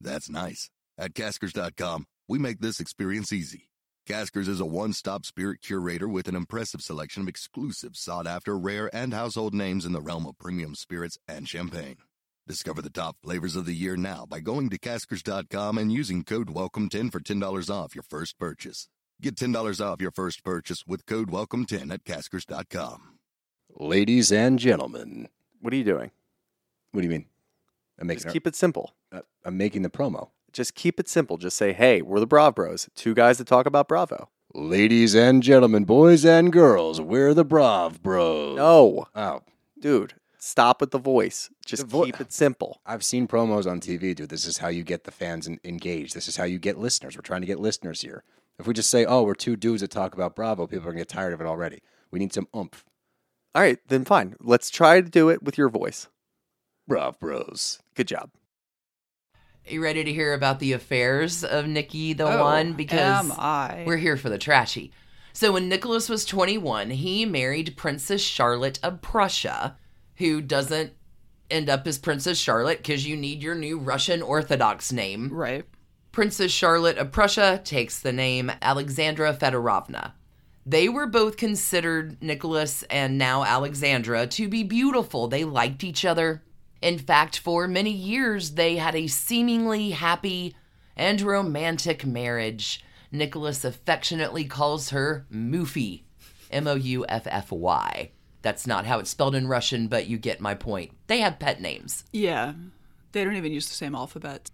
That's 0.00 0.28
nice. 0.28 0.70
At 0.96 1.14
caskers.com, 1.14 2.06
we 2.28 2.38
make 2.38 2.60
this 2.60 2.80
experience 2.80 3.32
easy. 3.32 3.68
Caskers 4.08 4.48
is 4.48 4.58
a 4.58 4.64
one 4.64 4.92
stop 4.92 5.26
spirit 5.26 5.60
curator 5.60 6.08
with 6.08 6.28
an 6.28 6.34
impressive 6.34 6.80
selection 6.80 7.22
of 7.22 7.28
exclusive, 7.28 7.94
sought 7.94 8.26
after, 8.26 8.58
rare, 8.58 8.88
and 8.94 9.12
household 9.12 9.54
names 9.54 9.84
in 9.84 9.92
the 9.92 10.00
realm 10.00 10.26
of 10.26 10.38
premium 10.38 10.74
spirits 10.74 11.18
and 11.28 11.48
champagne. 11.48 11.98
Discover 12.48 12.80
the 12.80 12.88
top 12.88 13.16
flavors 13.22 13.56
of 13.56 13.66
the 13.66 13.74
year 13.74 13.94
now 13.94 14.24
by 14.26 14.40
going 14.40 14.70
to 14.70 14.78
caskers.com 14.78 15.76
and 15.76 15.92
using 15.92 16.24
code 16.24 16.48
WELCOME10 16.48 17.12
for 17.12 17.20
$10 17.20 17.68
off 17.70 17.94
your 17.94 18.02
first 18.08 18.38
purchase. 18.38 18.88
Get 19.20 19.34
$10 19.36 19.84
off 19.84 20.00
your 20.00 20.10
first 20.12 20.42
purchase 20.42 20.86
with 20.86 21.04
code 21.04 21.30
WELCOME10 21.30 21.92
at 21.92 22.04
caskers.com. 22.04 23.18
Ladies 23.78 24.32
and 24.32 24.58
gentlemen, 24.58 25.28
What 25.60 25.74
are 25.74 25.76
you 25.76 25.84
doing? 25.84 26.10
what 26.92 27.02
do 27.02 27.06
you 27.06 27.10
mean? 27.10 27.26
I'm 28.00 28.06
making, 28.06 28.22
Just 28.22 28.32
keep 28.32 28.46
it 28.46 28.56
simple. 28.56 28.94
uh, 29.12 29.20
I'm 29.44 29.58
making 29.58 29.82
the 29.82 29.90
promo. 29.90 30.30
Just 30.50 30.74
keep 30.74 30.98
it 30.98 31.06
simple. 31.08 31.36
Just 31.36 31.58
say, 31.58 31.74
hey, 31.74 32.00
we're 32.00 32.18
the 32.20 32.26
Brav 32.26 32.54
Bros, 32.54 32.88
two 32.94 33.12
guys 33.12 33.36
that 33.36 33.46
talk 33.46 33.66
about 33.66 33.88
Bravo. 33.88 34.30
Ladies 34.54 35.14
and 35.14 35.42
gentlemen, 35.42 35.84
boys 35.84 36.24
and 36.24 36.50
girls, 36.50 36.98
we're 36.98 37.34
the 37.34 37.44
Brav 37.44 38.02
Bros. 38.02 38.56
No, 38.56 39.06
Oh, 39.14 39.42
dude, 39.78 40.14
stop 40.38 40.80
with 40.80 40.90
the 40.90 40.98
voice. 40.98 41.50
Just 41.66 41.82
The 41.82 41.88
vo- 41.88 42.04
keep 42.04 42.20
it 42.20 42.32
simple. 42.32 42.80
I've 42.86 43.04
seen 43.04 43.26
promos 43.28 43.66
on 43.70 43.80
TV, 43.80 44.14
dude. 44.14 44.28
This 44.30 44.46
is 44.46 44.58
how 44.58 44.68
you 44.68 44.82
get 44.84 45.04
the 45.04 45.10
fans 45.10 45.46
en- 45.46 45.60
engaged. 45.64 46.14
This 46.14 46.28
is 46.28 46.36
how 46.36 46.44
you 46.44 46.58
get 46.58 46.78
listeners. 46.78 47.16
We're 47.16 47.22
trying 47.22 47.40
to 47.42 47.46
get 47.46 47.60
listeners 47.60 48.00
here. 48.02 48.24
If 48.58 48.66
we 48.66 48.74
just 48.74 48.90
say, 48.90 49.04
oh, 49.04 49.22
we're 49.22 49.34
two 49.34 49.56
dudes 49.56 49.82
that 49.82 49.90
talk 49.90 50.14
about 50.14 50.34
Bravo, 50.34 50.66
people 50.66 50.80
are 50.88 50.92
going 50.92 50.96
to 50.96 51.00
get 51.00 51.08
tired 51.08 51.32
of 51.32 51.40
it 51.40 51.46
already. 51.46 51.80
We 52.10 52.18
need 52.18 52.32
some 52.32 52.48
oomph. 52.56 52.84
All 53.54 53.62
right, 53.62 53.78
then 53.88 54.04
fine. 54.04 54.34
Let's 54.40 54.70
try 54.70 55.00
to 55.00 55.08
do 55.08 55.28
it 55.28 55.42
with 55.42 55.56
your 55.58 55.68
voice. 55.68 56.08
Brav 56.86 57.18
Bros. 57.20 57.78
Good 57.94 58.08
job. 58.08 58.30
Are 59.66 59.72
you 59.72 59.82
ready 59.82 60.02
to 60.04 60.12
hear 60.12 60.32
about 60.32 60.60
the 60.60 60.72
affairs 60.72 61.44
of 61.44 61.66
Nikki 61.66 62.14
the 62.14 62.24
Oh, 62.24 62.42
One? 62.42 62.72
Because 62.72 63.00
am 63.30 63.32
I? 63.32 63.84
we're 63.86 63.96
here 63.98 64.16
for 64.16 64.30
the 64.30 64.38
trashy. 64.38 64.92
So 65.34 65.52
when 65.52 65.68
Nicholas 65.68 66.08
was 66.08 66.24
21, 66.24 66.90
he 66.90 67.24
married 67.26 67.76
Princess 67.76 68.22
Charlotte 68.22 68.80
of 68.82 69.02
Prussia, 69.02 69.76
who 70.18 70.40
doesn't 70.40 70.92
end 71.50 71.70
up 71.70 71.86
as 71.86 71.98
Princess 71.98 72.38
Charlotte 72.38 72.78
because 72.78 73.06
you 73.06 73.16
need 73.16 73.42
your 73.42 73.54
new 73.54 73.78
Russian 73.78 74.20
Orthodox 74.20 74.92
name. 74.92 75.30
Right. 75.32 75.64
Princess 76.12 76.52
Charlotte 76.52 76.98
of 76.98 77.12
Prussia 77.12 77.60
takes 77.64 78.00
the 78.00 78.12
name 78.12 78.50
Alexandra 78.60 79.32
Fedorovna. 79.34 80.12
They 80.66 80.88
were 80.88 81.06
both 81.06 81.36
considered, 81.38 82.22
Nicholas 82.22 82.82
and 82.90 83.16
now 83.16 83.44
Alexandra, 83.44 84.26
to 84.26 84.48
be 84.48 84.64
beautiful. 84.64 85.28
They 85.28 85.44
liked 85.44 85.82
each 85.82 86.04
other. 86.04 86.42
In 86.82 86.98
fact, 86.98 87.38
for 87.38 87.66
many 87.66 87.90
years, 87.90 88.52
they 88.52 88.76
had 88.76 88.94
a 88.94 89.06
seemingly 89.06 89.90
happy 89.90 90.54
and 90.96 91.20
romantic 91.22 92.04
marriage. 92.04 92.84
Nicholas 93.10 93.64
affectionately 93.64 94.44
calls 94.44 94.90
her 94.90 95.26
Muffy, 95.32 96.02
M 96.50 96.66
O 96.66 96.74
U 96.74 97.06
F 97.08 97.26
F 97.26 97.50
Y. 97.50 98.10
That's 98.42 98.66
not 98.66 98.86
how 98.86 98.98
it's 98.98 99.10
spelled 99.10 99.34
in 99.34 99.48
Russian, 99.48 99.88
but 99.88 100.06
you 100.06 100.16
get 100.18 100.40
my 100.40 100.54
point. 100.54 100.92
They 101.06 101.18
have 101.20 101.38
pet 101.38 101.60
names. 101.60 102.04
Yeah. 102.12 102.54
They 103.12 103.24
don't 103.24 103.36
even 103.36 103.52
use 103.52 103.68
the 103.68 103.74
same 103.74 103.94
alphabet. 103.94 104.50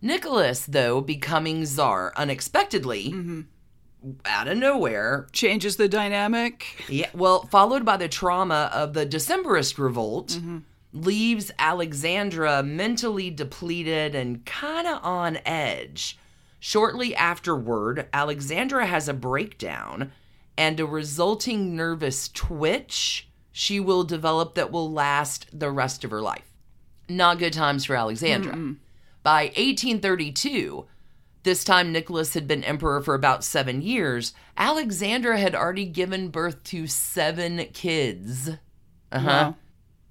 Nicholas, 0.00 0.66
though, 0.66 1.00
becoming 1.00 1.64
czar 1.64 2.12
unexpectedly, 2.16 3.10
mm-hmm. 3.10 4.10
out 4.24 4.48
of 4.48 4.58
nowhere, 4.58 5.26
Changes 5.32 5.76
the 5.76 5.88
dynamic. 5.88 6.84
yeah, 6.88 7.08
well, 7.14 7.42
followed 7.46 7.84
by 7.84 7.96
the 7.96 8.08
trauma 8.08 8.70
of 8.72 8.92
the 8.92 9.06
Decemberist 9.06 9.78
revolt, 9.78 10.28
mm-hmm. 10.28 10.58
leaves 10.92 11.50
Alexandra 11.58 12.62
mentally 12.62 13.30
depleted 13.30 14.14
and 14.14 14.44
kind 14.44 14.86
of 14.86 15.02
on 15.02 15.38
edge. 15.44 16.18
Shortly 16.60 17.14
afterward, 17.14 18.06
Alexandra 18.12 18.86
has 18.86 19.08
a 19.08 19.14
breakdown 19.14 20.12
and 20.56 20.80
a 20.80 20.86
resulting 20.86 21.76
nervous 21.76 22.28
twitch 22.28 23.28
she 23.52 23.80
will 23.80 24.04
develop 24.04 24.54
that 24.54 24.70
will 24.70 24.92
last 24.92 25.46
the 25.58 25.70
rest 25.70 26.04
of 26.04 26.10
her 26.10 26.20
life. 26.20 26.52
Not 27.08 27.38
good 27.38 27.54
times 27.54 27.86
for 27.86 27.96
Alexandra. 27.96 28.52
By 29.22 29.44
1832, 29.44 30.84
this 31.42 31.64
time 31.64 31.90
Nicholas 31.90 32.34
had 32.34 32.46
been 32.46 32.62
emperor 32.64 33.00
for 33.00 33.14
about 33.14 33.44
seven 33.44 33.80
years, 33.80 34.34
Alexandra 34.58 35.38
had 35.38 35.54
already 35.54 35.86
given 35.86 36.28
birth 36.28 36.62
to 36.64 36.86
seven 36.86 37.64
kids. 37.72 38.50
Uh 39.10 39.18
huh. 39.18 39.26
Wow. 39.26 39.56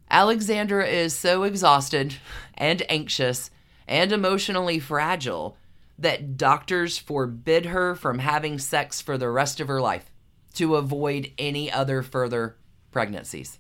Alexandra 0.09 0.87
is 0.87 1.13
so 1.13 1.43
exhausted 1.43 2.15
and 2.55 2.81
anxious 2.89 3.51
and 3.87 4.11
emotionally 4.11 4.79
fragile 4.79 5.55
that 5.99 6.35
doctors 6.35 6.97
forbid 6.97 7.67
her 7.67 7.93
from 7.95 8.19
having 8.19 8.57
sex 8.57 9.01
for 9.01 9.17
the 9.17 9.29
rest 9.29 9.59
of 9.59 9.67
her 9.67 9.81
life 9.81 10.09
to 10.55 10.75
avoid 10.75 11.31
any 11.37 11.71
other 11.71 12.01
further 12.01 12.55
pregnancies. 12.91 13.59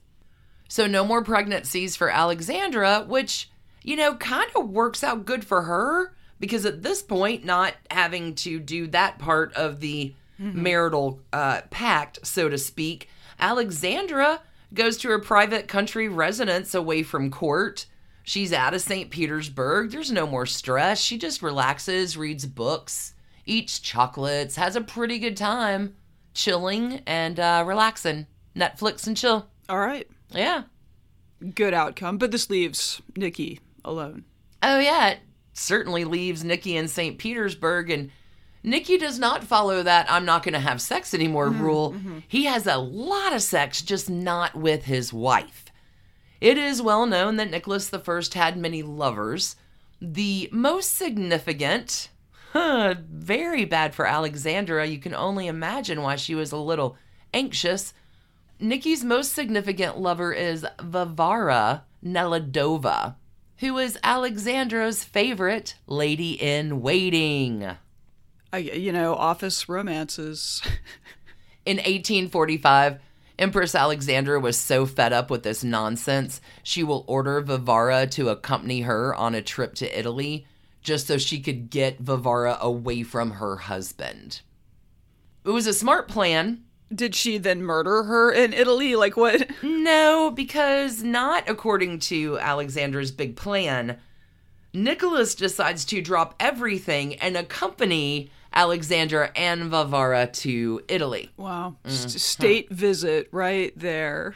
So, 0.67 0.87
no 0.87 1.05
more 1.05 1.23
pregnancies 1.23 1.95
for 1.95 2.09
Alexandra, 2.09 3.05
which, 3.07 3.49
you 3.83 3.95
know, 3.95 4.15
kind 4.15 4.49
of 4.55 4.69
works 4.69 5.03
out 5.03 5.25
good 5.25 5.45
for 5.45 5.63
her 5.63 6.13
because 6.39 6.65
at 6.65 6.81
this 6.81 7.01
point, 7.01 7.45
not 7.45 7.75
having 7.91 8.35
to 8.35 8.59
do 8.59 8.87
that 8.87 9.19
part 9.19 9.53
of 9.53 9.79
the 9.79 10.13
marital 10.37 11.21
uh, 11.31 11.61
pact, 11.69 12.25
so 12.25 12.49
to 12.49 12.57
speak, 12.57 13.09
Alexandra 13.39 14.41
goes 14.73 14.97
to 14.97 15.09
her 15.09 15.19
private 15.19 15.67
country 15.67 16.09
residence 16.09 16.73
away 16.75 17.03
from 17.03 17.31
court. 17.31 17.85
She's 18.23 18.51
out 18.51 18.73
of 18.73 18.81
St. 18.81 19.09
Petersburg. 19.09 19.91
There's 19.91 20.11
no 20.11 20.25
more 20.27 20.45
stress. 20.45 20.99
She 20.99 21.17
just 21.17 21.41
relaxes, 21.41 22.17
reads 22.17 22.45
books, 22.45 23.13
eats 23.45 23.79
chocolates, 23.79 24.55
has 24.55 24.75
a 24.75 24.81
pretty 24.81 25.19
good 25.19 25.37
time 25.37 25.95
chilling 26.35 27.01
and 27.07 27.39
uh, 27.39 27.63
relaxing. 27.65 28.27
Netflix 28.55 29.07
and 29.07 29.17
chill. 29.17 29.49
All 29.67 29.79
right. 29.79 30.07
Yeah. 30.29 30.63
Good 31.55 31.73
outcome. 31.73 32.17
But 32.17 32.31
this 32.31 32.49
leaves 32.49 33.01
Nikki 33.17 33.59
alone. 33.83 34.25
Oh, 34.61 34.79
yeah. 34.79 35.09
It 35.09 35.19
certainly 35.53 36.05
leaves 36.05 36.43
Nikki 36.43 36.77
in 36.77 36.87
St. 36.87 37.17
Petersburg. 37.17 37.89
And 37.89 38.11
Nikki 38.63 38.97
does 38.97 39.19
not 39.19 39.43
follow 39.43 39.83
that 39.83 40.09
I'm 40.09 40.25
not 40.25 40.43
going 40.43 40.53
to 40.53 40.59
have 40.59 40.81
sex 40.81 41.13
anymore 41.13 41.49
rule. 41.49 41.95
He 42.27 42.45
has 42.45 42.67
a 42.67 42.77
lot 42.77 43.33
of 43.33 43.41
sex, 43.41 43.81
just 43.81 44.09
not 44.09 44.55
with 44.55 44.85
his 44.85 45.11
wife. 45.11 45.65
It 46.41 46.57
is 46.57 46.81
well 46.81 47.05
known 47.05 47.37
that 47.37 47.51
Nicholas 47.51 47.93
I 47.93 48.21
had 48.33 48.57
many 48.57 48.83
lovers. 48.83 49.55
The 50.01 50.49
most 50.51 50.95
significant, 50.95 52.09
huh, 52.55 52.95
very 53.11 53.65
bad 53.65 53.93
for 53.93 54.07
Alexandra. 54.07 54.85
You 54.85 54.97
can 54.97 55.13
only 55.13 55.47
imagine 55.47 56.01
why 56.01 56.15
she 56.15 56.35
was 56.35 56.53
a 56.53 56.57
little 56.57 56.95
anxious. 57.33 57.93
Nikki's 58.61 59.03
most 59.03 59.33
significant 59.33 59.99
lover 59.99 60.31
is 60.31 60.65
Vavara 60.79 61.81
Nelidova, 62.03 63.15
who 63.57 63.77
is 63.77 63.99
Alexandra's 64.03 65.03
favorite 65.03 65.75
lady 65.85 66.31
in 66.41 66.81
waiting. 66.81 67.69
I, 68.53 68.57
you 68.57 68.93
know, 68.93 69.15
office 69.15 69.67
romances. 69.67 70.61
In 71.65 71.77
1845, 71.77 72.99
Empress 73.37 73.75
Alexandra 73.75 74.39
was 74.39 74.55
so 74.55 74.85
fed 74.85 75.11
up 75.11 75.29
with 75.29 75.43
this 75.43 75.63
nonsense, 75.63 76.39
she 76.63 76.83
will 76.83 77.03
order 77.07 77.41
Vivara 77.41 78.09
to 78.11 78.29
accompany 78.29 78.81
her 78.81 79.13
on 79.13 79.35
a 79.35 79.41
trip 79.41 79.73
to 79.75 79.99
Italy 79.99 80.45
just 80.85 81.07
so 81.07 81.17
she 81.17 81.39
could 81.41 81.69
get 81.69 82.01
Vivara 82.01 82.57
away 82.59 83.03
from 83.03 83.31
her 83.31 83.57
husband. 83.57 84.41
It 85.43 85.49
was 85.49 85.67
a 85.67 85.73
smart 85.73 86.07
plan. 86.07 86.63
Did 86.93 87.15
she 87.15 87.37
then 87.39 87.63
murder 87.63 88.03
her 88.03 88.31
in 88.31 88.53
Italy? 88.53 88.95
Like 88.95 89.17
what? 89.17 89.49
No, 89.63 90.31
because 90.31 91.03
not 91.03 91.49
according 91.49 91.99
to 91.99 92.37
Alexandra's 92.39 93.11
big 93.11 93.35
plan. 93.35 93.97
Nicholas 94.73 95.35
decides 95.35 95.85
to 95.85 96.01
drop 96.01 96.35
everything 96.39 97.15
and 97.15 97.35
accompany 97.35 98.29
Alexandra 98.53 99.31
and 99.35 99.71
Vavara 99.71 100.31
to 100.31 100.81
Italy. 100.87 101.31
Wow. 101.37 101.75
Mm-hmm. 101.83 102.07
state 102.07 102.69
visit 102.69 103.27
right 103.31 103.73
there. 103.77 104.35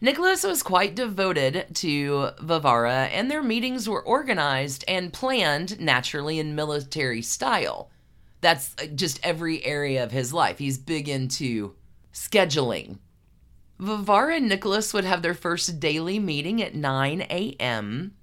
Nicholas 0.00 0.44
was 0.44 0.62
quite 0.62 0.94
devoted 0.94 1.66
to 1.74 2.30
Vavara, 2.42 3.08
and 3.12 3.30
their 3.30 3.42
meetings 3.42 3.88
were 3.88 4.02
organized 4.02 4.84
and 4.86 5.12
planned 5.12 5.80
naturally 5.80 6.38
in 6.38 6.54
military 6.54 7.22
style. 7.22 7.90
That's 8.42 8.74
uh, 8.78 8.86
just 8.86 9.20
every 9.22 9.64
area 9.64 10.04
of 10.04 10.12
his 10.12 10.34
life. 10.34 10.58
He's 10.58 10.76
big 10.76 11.08
into 11.08 11.74
scheduling. 12.12 12.98
Vavara 13.80 14.36
and 14.36 14.48
Nicholas 14.48 14.92
would 14.92 15.04
have 15.04 15.22
their 15.22 15.34
first 15.34 15.80
daily 15.80 16.18
meeting 16.18 16.62
at 16.62 16.74
9 16.74 17.22
a.m., 17.22 18.14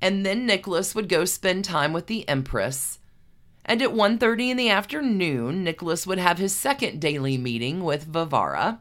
and 0.00 0.24
then 0.24 0.46
Nicholas 0.46 0.94
would 0.94 1.08
go 1.08 1.24
spend 1.24 1.64
time 1.64 1.92
with 1.92 2.06
the 2.06 2.28
Empress. 2.28 3.00
And 3.64 3.82
at 3.82 3.92
1:30 3.92 4.50
in 4.50 4.56
the 4.56 4.70
afternoon, 4.70 5.64
Nicholas 5.64 6.06
would 6.06 6.18
have 6.18 6.38
his 6.38 6.54
second 6.54 7.00
daily 7.00 7.36
meeting 7.36 7.82
with 7.82 8.10
Vavara. 8.10 8.78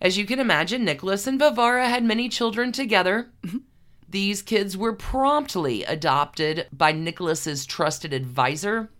As 0.00 0.18
you 0.18 0.26
can 0.26 0.38
imagine, 0.38 0.84
Nicholas 0.84 1.26
and 1.26 1.40
Vavara 1.40 1.88
had 1.88 2.04
many 2.04 2.28
children 2.28 2.72
together. 2.72 3.30
Mm-hmm. 3.42 3.58
These 4.08 4.42
kids 4.42 4.76
were 4.76 4.92
promptly 4.92 5.82
adopted 5.84 6.66
by 6.72 6.92
Nicholas's 6.92 7.66
trusted 7.66 8.12
advisor. 8.12 8.90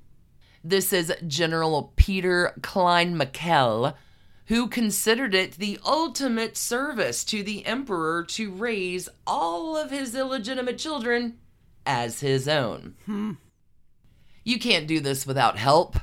This 0.64 0.92
is 0.92 1.12
General 1.26 1.92
Peter 1.96 2.52
Kleinmichel, 2.60 3.94
who 4.46 4.68
considered 4.68 5.34
it 5.34 5.52
the 5.52 5.78
ultimate 5.86 6.56
service 6.56 7.24
to 7.24 7.42
the 7.42 7.64
emperor 7.66 8.24
to 8.24 8.50
raise 8.50 9.08
all 9.26 9.76
of 9.76 9.90
his 9.90 10.14
illegitimate 10.14 10.78
children 10.78 11.38
as 11.84 12.20
his 12.20 12.48
own. 12.48 12.96
Hmm. 13.04 13.32
You 14.42 14.58
can't 14.58 14.88
do 14.88 15.00
this 15.00 15.26
without 15.26 15.56
help. 15.56 15.96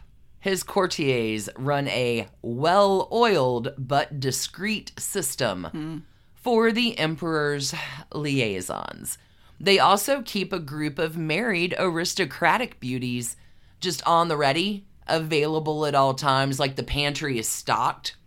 His 0.44 0.62
courtiers 0.62 1.48
run 1.56 1.88
a 1.88 2.28
well 2.42 3.08
oiled 3.14 3.74
but 3.78 4.20
discreet 4.20 4.92
system 5.00 6.04
for 6.36 6.74
the 6.74 7.00
emperor's 7.00 7.74
liaisons. 8.14 9.18
They 9.58 9.80
also 9.80 10.22
keep 10.22 10.52
a 10.52 10.60
group 10.60 11.00
of 11.00 11.16
married 11.16 11.74
aristocratic 11.80 12.82
beauties 12.82 13.38
just 13.80 14.06
on 14.06 14.28
the 14.28 14.36
ready, 14.36 14.86
available 15.08 15.86
at 15.86 15.96
all 15.96 16.14
times, 16.14 16.60
like 16.60 16.76
the 16.76 16.84
pantry 16.84 17.40
is 17.40 17.48
stocked. 17.48 18.18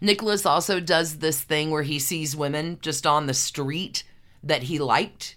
Nicholas 0.00 0.44
also 0.44 0.80
does 0.80 1.18
this 1.18 1.42
thing 1.42 1.70
where 1.70 1.84
he 1.84 2.00
sees 2.00 2.34
women 2.34 2.78
just 2.82 3.06
on 3.06 3.28
the 3.28 3.34
street 3.34 4.02
that 4.42 4.64
he 4.64 4.80
liked. 4.80 5.36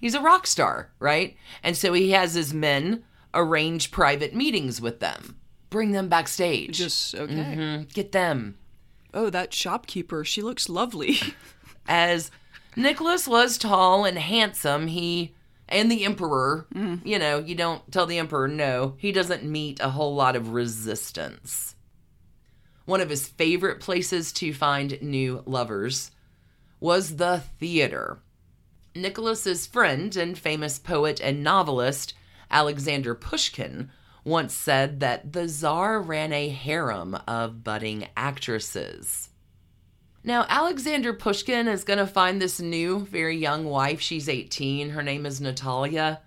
He's 0.00 0.16
a 0.16 0.20
rock 0.20 0.48
star, 0.48 0.90
right? 0.98 1.36
And 1.62 1.76
so 1.76 1.92
he 1.92 2.10
has 2.10 2.34
his 2.34 2.52
men 2.52 3.04
arrange 3.34 3.90
private 3.90 4.34
meetings 4.34 4.80
with 4.80 5.00
them, 5.00 5.36
bring 5.70 5.92
them 5.92 6.08
backstage, 6.08 6.78
Just 6.78 7.14
okay. 7.14 7.32
Mhm, 7.34 7.92
get 7.92 8.12
them. 8.12 8.58
Oh, 9.14 9.30
that 9.30 9.52
shopkeeper. 9.54 10.24
She 10.24 10.42
looks 10.42 10.68
lovely. 10.68 11.18
As 11.88 12.30
Nicholas 12.76 13.26
was 13.26 13.56
tall 13.58 14.04
and 14.04 14.18
handsome, 14.18 14.88
he 14.88 15.34
and 15.68 15.90
the 15.90 16.04
emperor, 16.04 16.66
you 17.04 17.18
know, 17.18 17.38
you 17.38 17.54
don't 17.54 17.90
tell 17.92 18.06
the 18.06 18.18
emperor 18.18 18.48
no, 18.48 18.94
he 18.98 19.12
doesn't 19.12 19.44
meet 19.44 19.80
a 19.80 19.90
whole 19.90 20.14
lot 20.14 20.34
of 20.36 20.52
resistance. 20.54 21.74
One 22.86 23.00
of 23.02 23.10
his 23.10 23.28
favorite 23.28 23.80
places 23.80 24.32
to 24.34 24.54
find 24.54 25.00
new 25.02 25.42
lovers 25.44 26.10
was 26.80 27.16
the 27.16 27.42
theater. 27.58 28.20
Nicholas's 28.94 29.66
friend 29.66 30.16
and 30.16 30.38
famous 30.38 30.78
poet 30.78 31.20
and 31.22 31.42
novelist 31.42 32.14
Alexander 32.50 33.14
Pushkin 33.14 33.90
once 34.24 34.54
said 34.54 35.00
that 35.00 35.32
the 35.32 35.46
Tsar 35.46 36.00
ran 36.00 36.32
a 36.32 36.48
harem 36.48 37.18
of 37.26 37.64
budding 37.64 38.08
actresses. 38.16 39.30
Now, 40.24 40.44
Alexander 40.48 41.12
Pushkin 41.14 41.68
is 41.68 41.84
going 41.84 41.98
to 41.98 42.06
find 42.06 42.40
this 42.40 42.60
new, 42.60 43.06
very 43.06 43.36
young 43.36 43.64
wife. 43.64 44.00
She's 44.00 44.28
18. 44.28 44.90
Her 44.90 45.02
name 45.02 45.24
is 45.24 45.40
Natalia. 45.40 46.20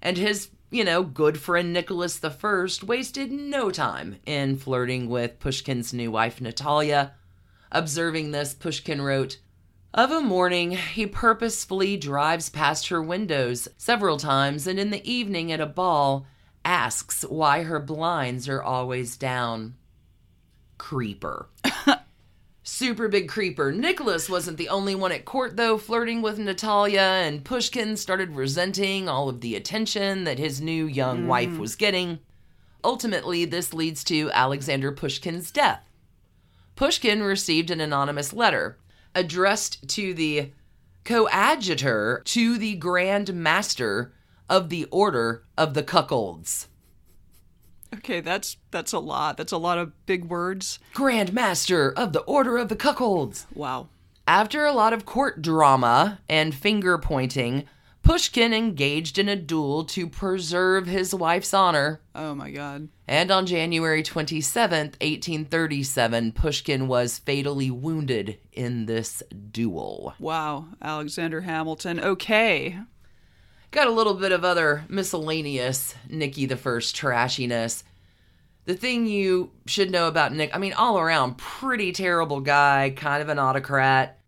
And 0.00 0.16
his, 0.16 0.48
you 0.70 0.82
know, 0.82 1.02
good 1.02 1.38
friend 1.38 1.72
Nicholas 1.72 2.20
I 2.24 2.68
wasted 2.82 3.30
no 3.30 3.70
time 3.70 4.16
in 4.26 4.56
flirting 4.56 5.08
with 5.08 5.38
Pushkin's 5.38 5.92
new 5.92 6.10
wife, 6.10 6.40
Natalia. 6.40 7.14
Observing 7.70 8.32
this, 8.32 8.54
Pushkin 8.54 9.00
wrote, 9.00 9.38
Of 9.94 10.10
a 10.10 10.22
morning, 10.22 10.70
he 10.70 11.06
purposefully 11.06 11.98
drives 11.98 12.48
past 12.48 12.88
her 12.88 13.02
windows 13.02 13.68
several 13.76 14.16
times, 14.16 14.66
and 14.66 14.78
in 14.78 14.90
the 14.90 15.06
evening 15.10 15.52
at 15.52 15.60
a 15.60 15.66
ball, 15.66 16.24
asks 16.64 17.26
why 17.28 17.64
her 17.64 17.78
blinds 17.78 18.48
are 18.48 18.62
always 18.62 19.18
down. 19.18 19.74
Creeper. 20.78 21.50
Super 22.62 23.06
big 23.06 23.28
creeper. 23.28 23.70
Nicholas 23.70 24.30
wasn't 24.30 24.56
the 24.56 24.70
only 24.70 24.94
one 24.94 25.12
at 25.12 25.26
court, 25.26 25.58
though, 25.58 25.76
flirting 25.76 26.22
with 26.22 26.38
Natalia, 26.38 27.00
and 27.00 27.44
Pushkin 27.44 27.98
started 27.98 28.34
resenting 28.34 29.10
all 29.10 29.28
of 29.28 29.42
the 29.42 29.54
attention 29.54 30.24
that 30.24 30.38
his 30.38 30.62
new 30.62 30.86
young 30.86 31.22
hmm. 31.22 31.26
wife 31.26 31.58
was 31.58 31.76
getting. 31.76 32.18
Ultimately, 32.82 33.44
this 33.44 33.74
leads 33.74 34.04
to 34.04 34.30
Alexander 34.30 34.90
Pushkin's 34.90 35.50
death. 35.50 35.84
Pushkin 36.76 37.22
received 37.22 37.70
an 37.70 37.82
anonymous 37.82 38.32
letter 38.32 38.78
addressed 39.14 39.88
to 39.90 40.14
the 40.14 40.52
coadjutor 41.04 42.22
to 42.24 42.58
the 42.58 42.74
Grand 42.76 43.34
Master 43.34 44.12
of 44.48 44.68
the 44.68 44.84
Order 44.86 45.44
of 45.56 45.74
the 45.74 45.82
Cuckolds. 45.82 46.66
okay, 47.94 48.20
that's 48.20 48.56
that's 48.70 48.92
a 48.92 48.98
lot. 48.98 49.36
That's 49.36 49.52
a 49.52 49.58
lot 49.58 49.78
of 49.78 49.92
big 50.06 50.24
words. 50.26 50.78
Grand 50.94 51.32
Master 51.32 51.92
of 51.92 52.12
the 52.12 52.20
Order 52.20 52.56
of 52.56 52.68
the 52.68 52.76
Cuckolds. 52.76 53.46
Wow. 53.54 53.88
After 54.26 54.64
a 54.64 54.72
lot 54.72 54.92
of 54.92 55.04
court 55.04 55.42
drama 55.42 56.20
and 56.28 56.54
finger 56.54 56.96
pointing, 56.96 57.64
Pushkin 58.02 58.52
engaged 58.52 59.16
in 59.16 59.28
a 59.28 59.36
duel 59.36 59.84
to 59.84 60.08
preserve 60.08 60.86
his 60.86 61.14
wife's 61.14 61.54
honor. 61.54 62.00
Oh 62.14 62.34
my 62.34 62.50
god. 62.50 62.88
And 63.06 63.30
on 63.30 63.46
January 63.46 64.02
27th, 64.02 64.98
1837, 65.00 66.32
Pushkin 66.32 66.88
was 66.88 67.18
fatally 67.18 67.70
wounded 67.70 68.38
in 68.52 68.86
this 68.86 69.22
duel. 69.52 70.14
Wow. 70.18 70.66
Alexander 70.82 71.42
Hamilton. 71.42 72.00
Okay. 72.00 72.78
Got 73.70 73.86
a 73.86 73.92
little 73.92 74.14
bit 74.14 74.32
of 74.32 74.44
other 74.44 74.84
miscellaneous 74.88 75.94
Nicky 76.08 76.46
the 76.46 76.56
First 76.56 76.96
trashiness. 76.96 77.84
The 78.64 78.74
thing 78.74 79.06
you 79.06 79.52
should 79.66 79.90
know 79.90 80.08
about 80.08 80.32
Nick, 80.32 80.54
I 80.54 80.58
mean, 80.58 80.72
all 80.72 80.98
around, 80.98 81.38
pretty 81.38 81.92
terrible 81.92 82.40
guy, 82.40 82.92
kind 82.96 83.22
of 83.22 83.28
an 83.28 83.38
autocrat, 83.38 84.18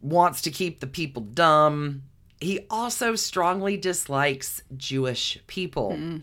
wants 0.00 0.42
to 0.42 0.50
keep 0.50 0.80
the 0.80 0.86
people 0.86 1.22
dumb. 1.22 2.04
He 2.44 2.66
also 2.68 3.16
strongly 3.16 3.78
dislikes 3.78 4.62
Jewish 4.76 5.38
people. 5.46 6.20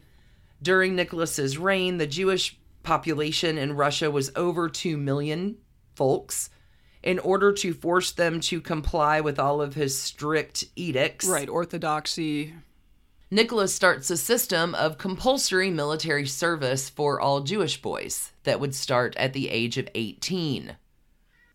During 0.61 0.95
Nicholas's 0.95 1.57
reign, 1.57 1.97
the 1.97 2.05
Jewish 2.05 2.59
population 2.83 3.57
in 3.57 3.73
Russia 3.73 4.11
was 4.11 4.31
over 4.35 4.69
2 4.69 4.97
million 4.97 5.57
folks. 5.95 6.51
In 7.01 7.17
order 7.17 7.51
to 7.53 7.73
force 7.73 8.11
them 8.11 8.39
to 8.41 8.61
comply 8.61 9.19
with 9.19 9.39
all 9.39 9.63
of 9.63 9.73
his 9.73 9.97
strict 9.97 10.65
edicts, 10.75 11.25
Right. 11.25 11.49
Orthodoxy. 11.49 12.53
Nicholas 13.31 13.73
starts 13.73 14.11
a 14.11 14.17
system 14.17 14.75
of 14.75 14.99
compulsory 14.99 15.71
military 15.71 16.27
service 16.27 16.87
for 16.87 17.19
all 17.19 17.41
Jewish 17.41 17.81
boys 17.81 18.31
that 18.43 18.59
would 18.59 18.75
start 18.75 19.15
at 19.17 19.33
the 19.33 19.49
age 19.49 19.79
of 19.79 19.89
18. 19.95 20.75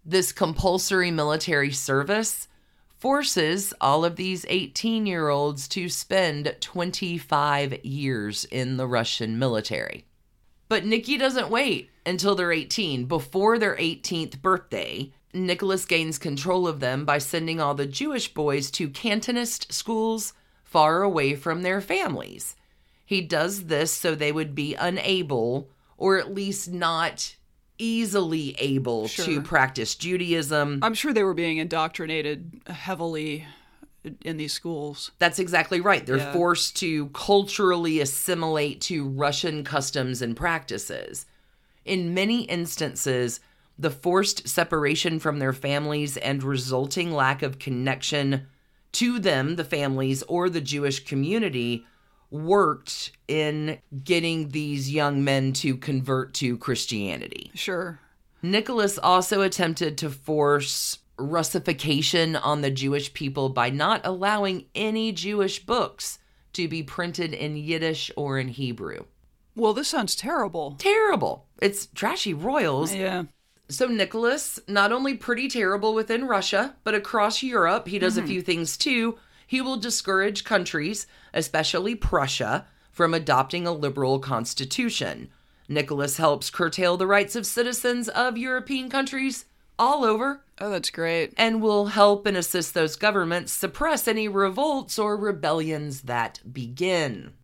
This 0.05 0.33
compulsory 0.33 1.13
military 1.13 1.71
service 1.71 2.49
forces 2.99 3.75
all 3.81 4.05
of 4.05 4.17
these 4.17 4.47
18 4.49 5.07
year 5.07 5.29
olds 5.29 5.69
to 5.69 5.89
spend 5.89 6.57
25 6.61 7.85
years 7.85 8.45
in 8.47 8.77
the 8.77 8.87
Russian 8.87 9.39
military. 9.39 10.05
But 10.69 10.85
Nikki 10.85 11.17
doesn't 11.17 11.51
wait 11.51 11.91
until 12.05 12.35
they're 12.35 12.53
18. 12.53 13.05
Before 13.05 13.59
their 13.59 13.77
18th 13.77 14.43
birthday, 14.43 15.13
Nicholas 15.33 15.85
gains 15.85 16.19
control 16.19 16.67
of 16.67 16.81
them 16.81 17.05
by 17.05 17.19
sending 17.19 17.61
all 17.61 17.75
the 17.75 17.87
Jewish 17.87 18.33
boys 18.33 18.71
to 18.73 18.89
Cantonist 18.89 19.73
schools 19.73 20.33
far 20.65 21.03
away 21.03 21.35
from 21.35 21.63
their 21.63 21.81
families. 21.81 22.57
He 23.05 23.21
does 23.21 23.65
this 23.65 23.93
so 23.93 24.15
they 24.15 24.33
would 24.33 24.55
be 24.55 24.75
unable, 24.75 25.71
or 25.97 26.19
at 26.19 26.35
least 26.35 26.73
not 26.73 27.37
easily 27.79 28.55
able, 28.59 29.09
to 29.09 29.41
practice 29.43 29.95
Judaism. 29.95 30.81
I'm 30.83 30.95
sure 30.95 31.13
they 31.13 31.23
were 31.23 31.35
being 31.35 31.59
indoctrinated 31.59 32.61
heavily 32.67 33.47
in 34.23 34.37
these 34.37 34.53
schools. 34.53 35.11
That's 35.19 35.39
exactly 35.39 35.81
right. 35.81 36.05
They're 36.07 36.19
Yeah. 36.19 36.33
forced 36.33 36.77
to 36.77 37.07
culturally 37.09 38.01
assimilate 38.01 38.81
to 38.83 39.09
Russian 39.09 39.65
customs 39.65 40.23
and 40.23 40.37
practices. 40.37 41.27
In 41.85 42.15
many 42.15 42.43
instances, 42.45 43.41
the 43.79 43.91
forced 43.91 44.49
separation 44.49 45.19
from 45.19 45.39
their 45.39 45.53
families 45.53 46.17
and 46.17 46.43
resulting 46.43 47.13
lack 47.13 47.43
of 47.43 47.59
connection 47.59 48.47
to 48.93 49.19
them, 49.19 49.57
the 49.57 49.65
families 49.65 50.23
or 50.23 50.49
the 50.49 50.61
Jewish 50.61 51.05
community, 51.05 51.85
worked 52.45 53.13
in 53.29 53.79
getting 54.05 54.51
these 54.51 54.91
young 54.91 55.25
men 55.25 55.53
to 55.55 55.77
convert 55.77 56.35
to 56.35 56.57
Christianity. 56.59 57.51
Sure. 57.55 58.01
Nicholas 58.43 58.99
also 58.99 59.43
attempted 59.43 59.99
to 59.99 60.11
force 60.11 60.99
Russification 61.19 62.37
on 62.37 62.61
the 62.61 62.71
Jewish 62.71 63.13
people 63.15 63.49
by 63.49 63.71
not 63.71 64.03
allowing 64.05 64.67
any 64.75 65.13
Jewish 65.13 65.65
books 65.65 66.19
to 66.53 66.69
be 66.69 66.83
printed 66.83 67.33
in 67.33 67.57
Yiddish 67.57 68.11
or 68.17 68.39
in 68.39 68.49
Hebrew. 68.49 69.05
Well, 69.55 69.73
this 69.73 69.89
sounds 69.89 70.15
terrible. 70.15 70.77
Terrible. 70.79 71.47
It's 71.61 71.87
trashy 71.87 72.35
royals. 72.35 72.95
Yeah. 72.95 73.25
So 73.69 73.87
Nicholas, 73.87 74.61
not 74.69 74.93
only 74.93 75.15
pretty 75.15 75.49
terrible 75.49 75.95
within 75.95 76.27
Russia, 76.27 76.77
but 76.85 76.95
across 76.95 77.43
Europe, 77.43 77.89
he 77.89 77.99
does 77.99 78.17
a 78.17 78.21
mm-hmm. 78.21 78.29
few 78.29 78.43
things 78.43 78.77
too. 78.77 79.19
He 79.47 79.61
will 79.61 79.77
discourage 79.77 80.45
countries, 80.45 81.07
especially 81.33 81.95
Prussia, 81.95 82.67
from 82.91 83.15
adopting 83.15 83.67
a 83.67 83.73
liberal 83.73 84.19
constitution. 84.19 85.29
Nicholas 85.69 86.17
helps 86.17 86.51
curtail 86.51 86.97
the 86.97 87.07
rights 87.07 87.37
of 87.37 87.47
citizens 87.47 88.09
of 88.09 88.37
European 88.39 88.89
countries 88.89 89.45
all 89.79 90.05
over 90.05 90.43
Oh, 90.59 90.71
that's 90.71 90.91
great. 90.91 91.35
and 91.37 91.61
will 91.61 91.87
help 91.87 92.25
and 92.27 92.37
assist 92.37 92.73
those 92.73 92.97
governments 92.97 93.53
suppress 93.53 94.09
any 94.09 94.27
revolts 94.27 94.99
or 94.99 95.17
rebellions 95.17 96.03
that 96.03 96.41
begin. 96.51 97.35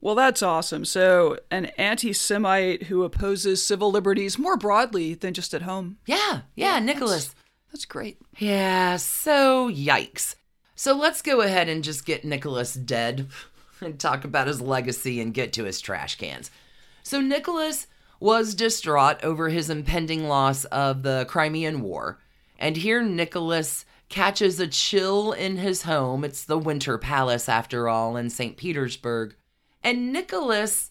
Well, 0.00 0.14
that's 0.14 0.42
awesome. 0.42 0.84
So, 0.84 1.38
an 1.50 1.66
anti 1.76 2.12
Semite 2.12 2.84
who 2.84 3.02
opposes 3.02 3.66
civil 3.66 3.90
liberties 3.90 4.38
more 4.38 4.56
broadly 4.56 5.14
than 5.14 5.34
just 5.34 5.54
at 5.54 5.62
home. 5.62 5.96
Yeah, 6.06 6.42
yeah, 6.54 6.78
Nicholas. 6.78 7.34
That's 7.72 7.86
great. 7.86 8.18
Yeah, 8.38 8.96
so 8.98 9.68
yikes. 9.68 10.36
So 10.78 10.94
let's 10.94 11.22
go 11.22 11.40
ahead 11.40 11.70
and 11.70 11.82
just 11.82 12.04
get 12.04 12.24
Nicholas 12.24 12.74
dead 12.74 13.28
and 13.80 13.98
talk 13.98 14.24
about 14.24 14.46
his 14.46 14.60
legacy 14.60 15.20
and 15.20 15.32
get 15.34 15.52
to 15.54 15.64
his 15.64 15.80
trash 15.80 16.16
cans. 16.16 16.50
So 17.02 17.20
Nicholas 17.20 17.86
was 18.20 18.54
distraught 18.54 19.24
over 19.24 19.48
his 19.48 19.70
impending 19.70 20.28
loss 20.28 20.66
of 20.66 21.02
the 21.02 21.24
Crimean 21.28 21.80
War, 21.80 22.18
and 22.58 22.76
here 22.76 23.02
Nicholas 23.02 23.84
catches 24.08 24.60
a 24.60 24.66
chill 24.66 25.32
in 25.32 25.56
his 25.56 25.82
home. 25.82 26.24
It's 26.24 26.44
the 26.44 26.58
Winter 26.58 26.98
Palace, 26.98 27.48
after 27.48 27.88
all, 27.88 28.16
in 28.16 28.30
St. 28.30 28.56
Petersburg. 28.56 29.34
And 29.82 30.12
Nicholas 30.12 30.90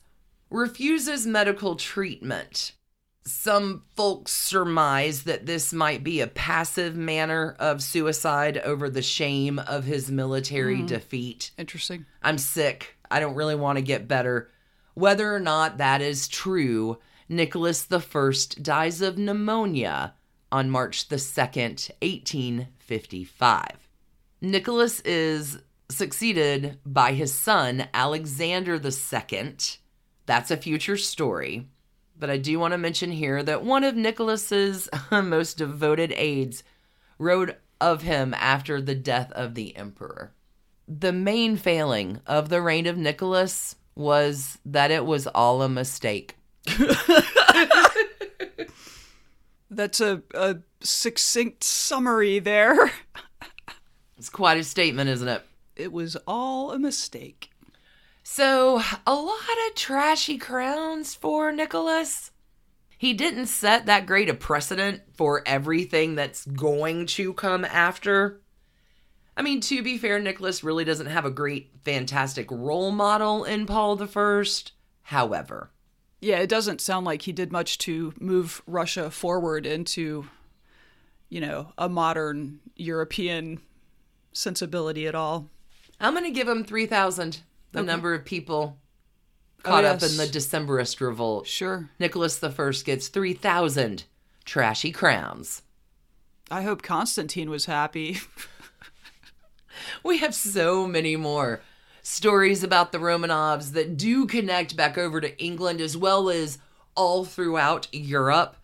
refuses 0.49 1.25
medical 1.25 1.75
treatment. 1.75 2.73
Some 3.27 3.83
folks 3.95 4.31
surmise 4.31 5.23
that 5.23 5.47
this 5.47 5.73
might 5.73 6.03
be 6.03 6.21
a 6.21 6.27
passive 6.27 6.95
manner 6.95 7.55
of 7.59 7.81
suicide 7.81 8.59
over 8.59 8.87
the 8.87 9.01
shame 9.01 9.57
of 9.57 9.85
his 9.85 10.11
military 10.11 10.81
hmm. 10.81 10.85
defeat. 10.85 11.51
Interesting. 11.57 12.05
I'm 12.21 12.37
sick. 12.37 12.97
I 13.09 13.19
don't 13.19 13.35
really 13.35 13.55
want 13.55 13.77
to 13.77 13.83
get 13.83 14.07
better. 14.07 14.51
Whether 14.93 15.33
or 15.33 15.39
not 15.39 15.79
that 15.79 16.01
is 16.01 16.27
true, 16.27 16.99
Nicholas 17.27 17.87
I 17.91 18.31
dies 18.61 19.01
of 19.01 19.17
pneumonia 19.17 20.13
on 20.51 20.69
March 20.69 21.09
the 21.09 21.15
2nd, 21.15 21.89
1855. 22.01 23.89
Nicholas 24.41 24.99
is 25.01 25.59
succeeded 25.89 26.79
by 26.85 27.13
his 27.13 27.33
son, 27.33 27.87
Alexander 27.93 28.75
II. 28.75 29.55
That's 30.25 30.51
a 30.51 30.57
future 30.57 30.97
story. 30.97 31.67
But 32.17 32.29
I 32.29 32.37
do 32.37 32.57
want 32.59 32.73
to 32.73 32.77
mention 32.77 33.11
here 33.11 33.43
that 33.43 33.63
one 33.63 33.83
of 33.83 33.95
Nicholas's 33.95 34.89
most 35.11 35.57
devoted 35.57 36.13
aides 36.15 36.63
wrote 37.17 37.55
of 37.81 38.03
him 38.03 38.33
after 38.33 38.81
the 38.81 38.95
death 38.95 39.31
of 39.33 39.55
the 39.55 39.75
emperor. 39.75 40.31
The 40.87 41.11
main 41.11 41.57
failing 41.57 42.21
of 42.25 42.49
the 42.49 42.61
reign 42.61 42.85
of 42.85 42.97
Nicholas 42.97 43.75
was 43.95 44.57
that 44.65 44.91
it 44.91 45.05
was 45.05 45.27
all 45.27 45.61
a 45.61 45.69
mistake. 45.69 46.37
That's 49.69 49.99
a, 49.99 50.21
a 50.33 50.57
succinct 50.81 51.63
summary 51.63 52.39
there. 52.39 52.91
It's 54.17 54.29
quite 54.29 54.57
a 54.57 54.63
statement, 54.63 55.09
isn't 55.09 55.27
it? 55.27 55.45
It 55.75 55.91
was 55.91 56.15
all 56.25 56.71
a 56.71 56.79
mistake. 56.79 57.51
So, 58.27 58.81
a 59.05 59.13
lot 59.13 59.37
of 59.67 59.75
trashy 59.75 60.39
crowns 60.39 61.13
for 61.13 61.51
Nicholas. 61.51 62.31
He 62.97 63.13
didn't 63.13 63.45
set 63.45 63.85
that 63.85 64.07
great 64.07 64.29
a 64.29 64.33
precedent 64.33 65.03
for 65.13 65.43
everything 65.45 66.15
that's 66.15 66.43
going 66.43 67.05
to 67.05 67.33
come 67.35 67.63
after. 67.63 68.41
I 69.37 69.43
mean, 69.43 69.61
to 69.61 69.83
be 69.83 69.99
fair, 69.99 70.19
Nicholas 70.19 70.63
really 70.63 70.83
doesn't 70.83 71.05
have 71.05 71.23
a 71.23 71.29
great, 71.29 71.69
fantastic 71.83 72.49
role 72.49 72.89
model 72.89 73.43
in 73.43 73.67
Paul 73.67 73.95
the 73.95 74.07
First. 74.07 74.71
However, 75.03 75.69
Yeah, 76.19 76.39
it 76.39 76.49
doesn't 76.49 76.81
sound 76.81 77.05
like 77.05 77.21
he 77.21 77.31
did 77.31 77.51
much 77.51 77.77
to 77.79 78.11
move 78.19 78.63
Russia 78.65 79.11
forward 79.11 79.67
into, 79.67 80.27
you 81.29 81.41
know, 81.41 81.73
a 81.77 81.87
modern 81.87 82.59
European 82.75 83.61
sensibility 84.33 85.05
at 85.05 85.13
all. 85.13 85.47
I'm 85.99 86.13
going 86.13 86.25
to 86.25 86.31
give 86.31 86.47
him 86.47 86.63
3,000, 86.63 87.43
the 87.75 87.81
Okay. 87.81 87.87
number 87.87 88.13
of 88.13 88.25
people 88.25 88.77
Oh, 89.59 89.69
caught 89.69 89.85
up 89.85 90.01
in 90.03 90.17
the 90.17 90.25
Decemberist 90.27 91.01
revolt. 91.01 91.47
Sure. 91.47 91.89
Nicholas 91.99 92.43
I 92.43 92.71
gets 92.85 93.07
3,000 93.07 94.03
trashy 94.45 94.91
crowns. 94.91 95.61
I 96.51 96.61
hope 96.61 96.81
Constantine 96.83 97.49
was 97.49 97.65
happy. 97.65 98.19
We 100.03 100.19
have 100.19 100.33
so 100.33 100.87
many 100.87 101.15
more 101.15 101.61
stories 102.01 102.63
about 102.63 102.91
the 102.91 102.97
Romanovs 102.97 103.73
that 103.73 103.97
do 103.97 104.25
connect 104.25 104.77
back 104.77 104.97
over 104.97 105.19
to 105.19 105.37
England 105.43 105.81
as 105.81 105.97
well 105.97 106.29
as 106.29 106.59
all 106.95 107.25
throughout 107.25 107.87
Europe. 107.91 108.55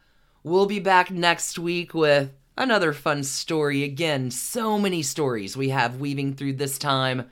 We'll 0.43 0.67
be 0.67 0.79
back 0.79 1.11
next 1.11 1.59
week 1.59 1.93
with 1.93 2.31
another 2.57 2.93
fun 2.93 3.23
story. 3.23 3.83
Again, 3.83 4.31
so 4.31 4.77
many 4.79 5.01
stories 5.03 5.57
we 5.57 5.69
have 5.69 5.97
weaving 5.99 6.35
through 6.35 6.53
this 6.53 6.77
time. 6.77 7.29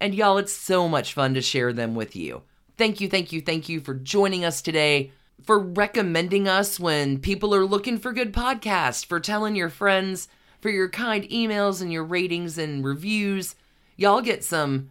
And 0.00 0.14
y'all, 0.14 0.38
it's 0.38 0.52
so 0.52 0.88
much 0.88 1.14
fun 1.14 1.34
to 1.34 1.42
share 1.42 1.72
them 1.72 1.94
with 1.94 2.14
you. 2.14 2.42
Thank 2.76 3.00
you, 3.00 3.08
thank 3.08 3.32
you, 3.32 3.40
thank 3.40 3.68
you 3.68 3.80
for 3.80 3.94
joining 3.94 4.44
us 4.44 4.60
today, 4.60 5.12
for 5.42 5.58
recommending 5.58 6.46
us 6.46 6.78
when 6.78 7.18
people 7.18 7.54
are 7.54 7.64
looking 7.64 7.98
for 7.98 8.12
good 8.12 8.32
podcasts, 8.32 9.04
for 9.04 9.18
telling 9.18 9.56
your 9.56 9.70
friends, 9.70 10.28
for 10.60 10.68
your 10.68 10.88
kind 10.88 11.24
emails 11.30 11.80
and 11.80 11.92
your 11.92 12.04
ratings 12.04 12.58
and 12.58 12.84
reviews. 12.84 13.54
Y'all 13.96 14.20
get 14.20 14.44
some 14.44 14.90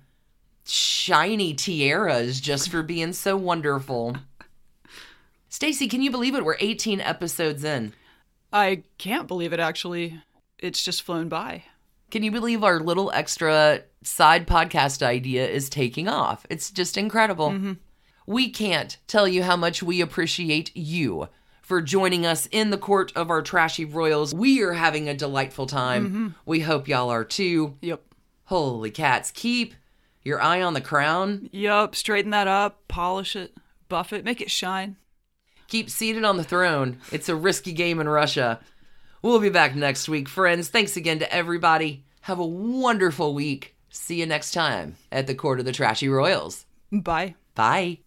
shiny 0.66 1.54
tiaras 1.54 2.42
just 2.42 2.70
for 2.70 2.82
being 2.82 3.14
so 3.14 3.38
wonderful. 3.38 4.18
Stacy, 5.50 5.88
can 5.88 6.02
you 6.02 6.10
believe 6.10 6.36
it? 6.36 6.44
We're 6.44 6.58
18 6.60 7.00
episodes 7.00 7.64
in. 7.64 7.94
I 8.52 8.84
can't 8.98 9.28
believe 9.28 9.54
it, 9.54 9.60
actually. 9.60 10.22
It's 10.58 10.84
just 10.84 11.04
flown 11.04 11.30
by. 11.30 11.66
Can 12.12 12.24
you 12.24 12.32
believe 12.32 12.64
our 12.64 12.80
little 12.80 13.12
extra 13.14 13.82
side 14.04 14.48
podcast 14.48 15.02
idea 15.02 15.48
is 15.48 15.70
taking 15.70 16.08
off? 16.08 16.46
It's 16.50 16.72
just 16.72 16.98
incredible. 16.98 17.52
Mm-hmm. 17.52 17.74
We 18.28 18.50
can't 18.50 18.98
tell 19.08 19.28
you 19.28 19.44
how 19.44 19.56
much 19.56 19.84
we 19.84 20.02
appreciate 20.02 20.76
you 20.76 21.30
for 21.62 21.82
joining 21.82 22.26
us 22.26 22.48
in 22.52 22.70
the 22.70 22.78
court 22.78 23.12
of 23.16 23.30
our 23.30 23.42
trashy 23.42 23.86
royals. 23.86 24.34
We 24.34 24.62
are 24.62 24.74
having 24.74 25.10
a 25.10 25.16
delightful 25.16 25.66
time. 25.66 26.06
Mm-hmm. 26.06 26.28
We 26.46 26.60
hope 26.62 26.88
y'all 26.88 27.10
are 27.10 27.26
too. 27.26 27.78
Yep. 27.82 28.02
Holy 28.46 28.92
cats, 28.92 29.32
keep 29.32 29.74
your 30.24 30.40
eye 30.40 30.62
on 30.62 30.74
the 30.74 30.82
crown. 30.82 31.50
Yep, 31.52 31.96
Straighten 31.96 32.32
that 32.32 32.48
up, 32.48 32.88
polish 32.88 33.36
it, 33.36 33.56
buff 33.90 34.14
it, 34.14 34.24
make 34.24 34.42
it 34.42 34.52
shine. 34.52 34.98
Keep 35.68 35.90
seated 35.90 36.24
on 36.24 36.38
the 36.38 36.44
throne. 36.44 37.00
It's 37.12 37.30
a 37.30 37.36
risky 37.36 37.74
game 37.74 38.00
in 38.00 38.08
Russia. 38.08 38.60
We'll 39.26 39.40
be 39.40 39.50
back 39.50 39.74
next 39.76 40.08
week, 40.08 40.30
friends. 40.30 40.70
Thanks 40.70 40.98
again 40.98 41.18
to 41.18 41.34
everybody. 41.34 42.04
Have 42.22 42.38
a 42.38 42.46
wonderful 42.46 43.34
week. 43.34 43.76
See 43.90 44.20
you 44.20 44.28
next 44.28 44.52
time 44.52 44.98
at 45.12 45.26
the 45.26 45.34
Court 45.34 45.58
of 45.58 45.66
the 45.66 45.72
Trashy 45.72 46.08
Royals. 46.08 46.68
Bye. 46.92 47.34
Bye. 47.56 48.05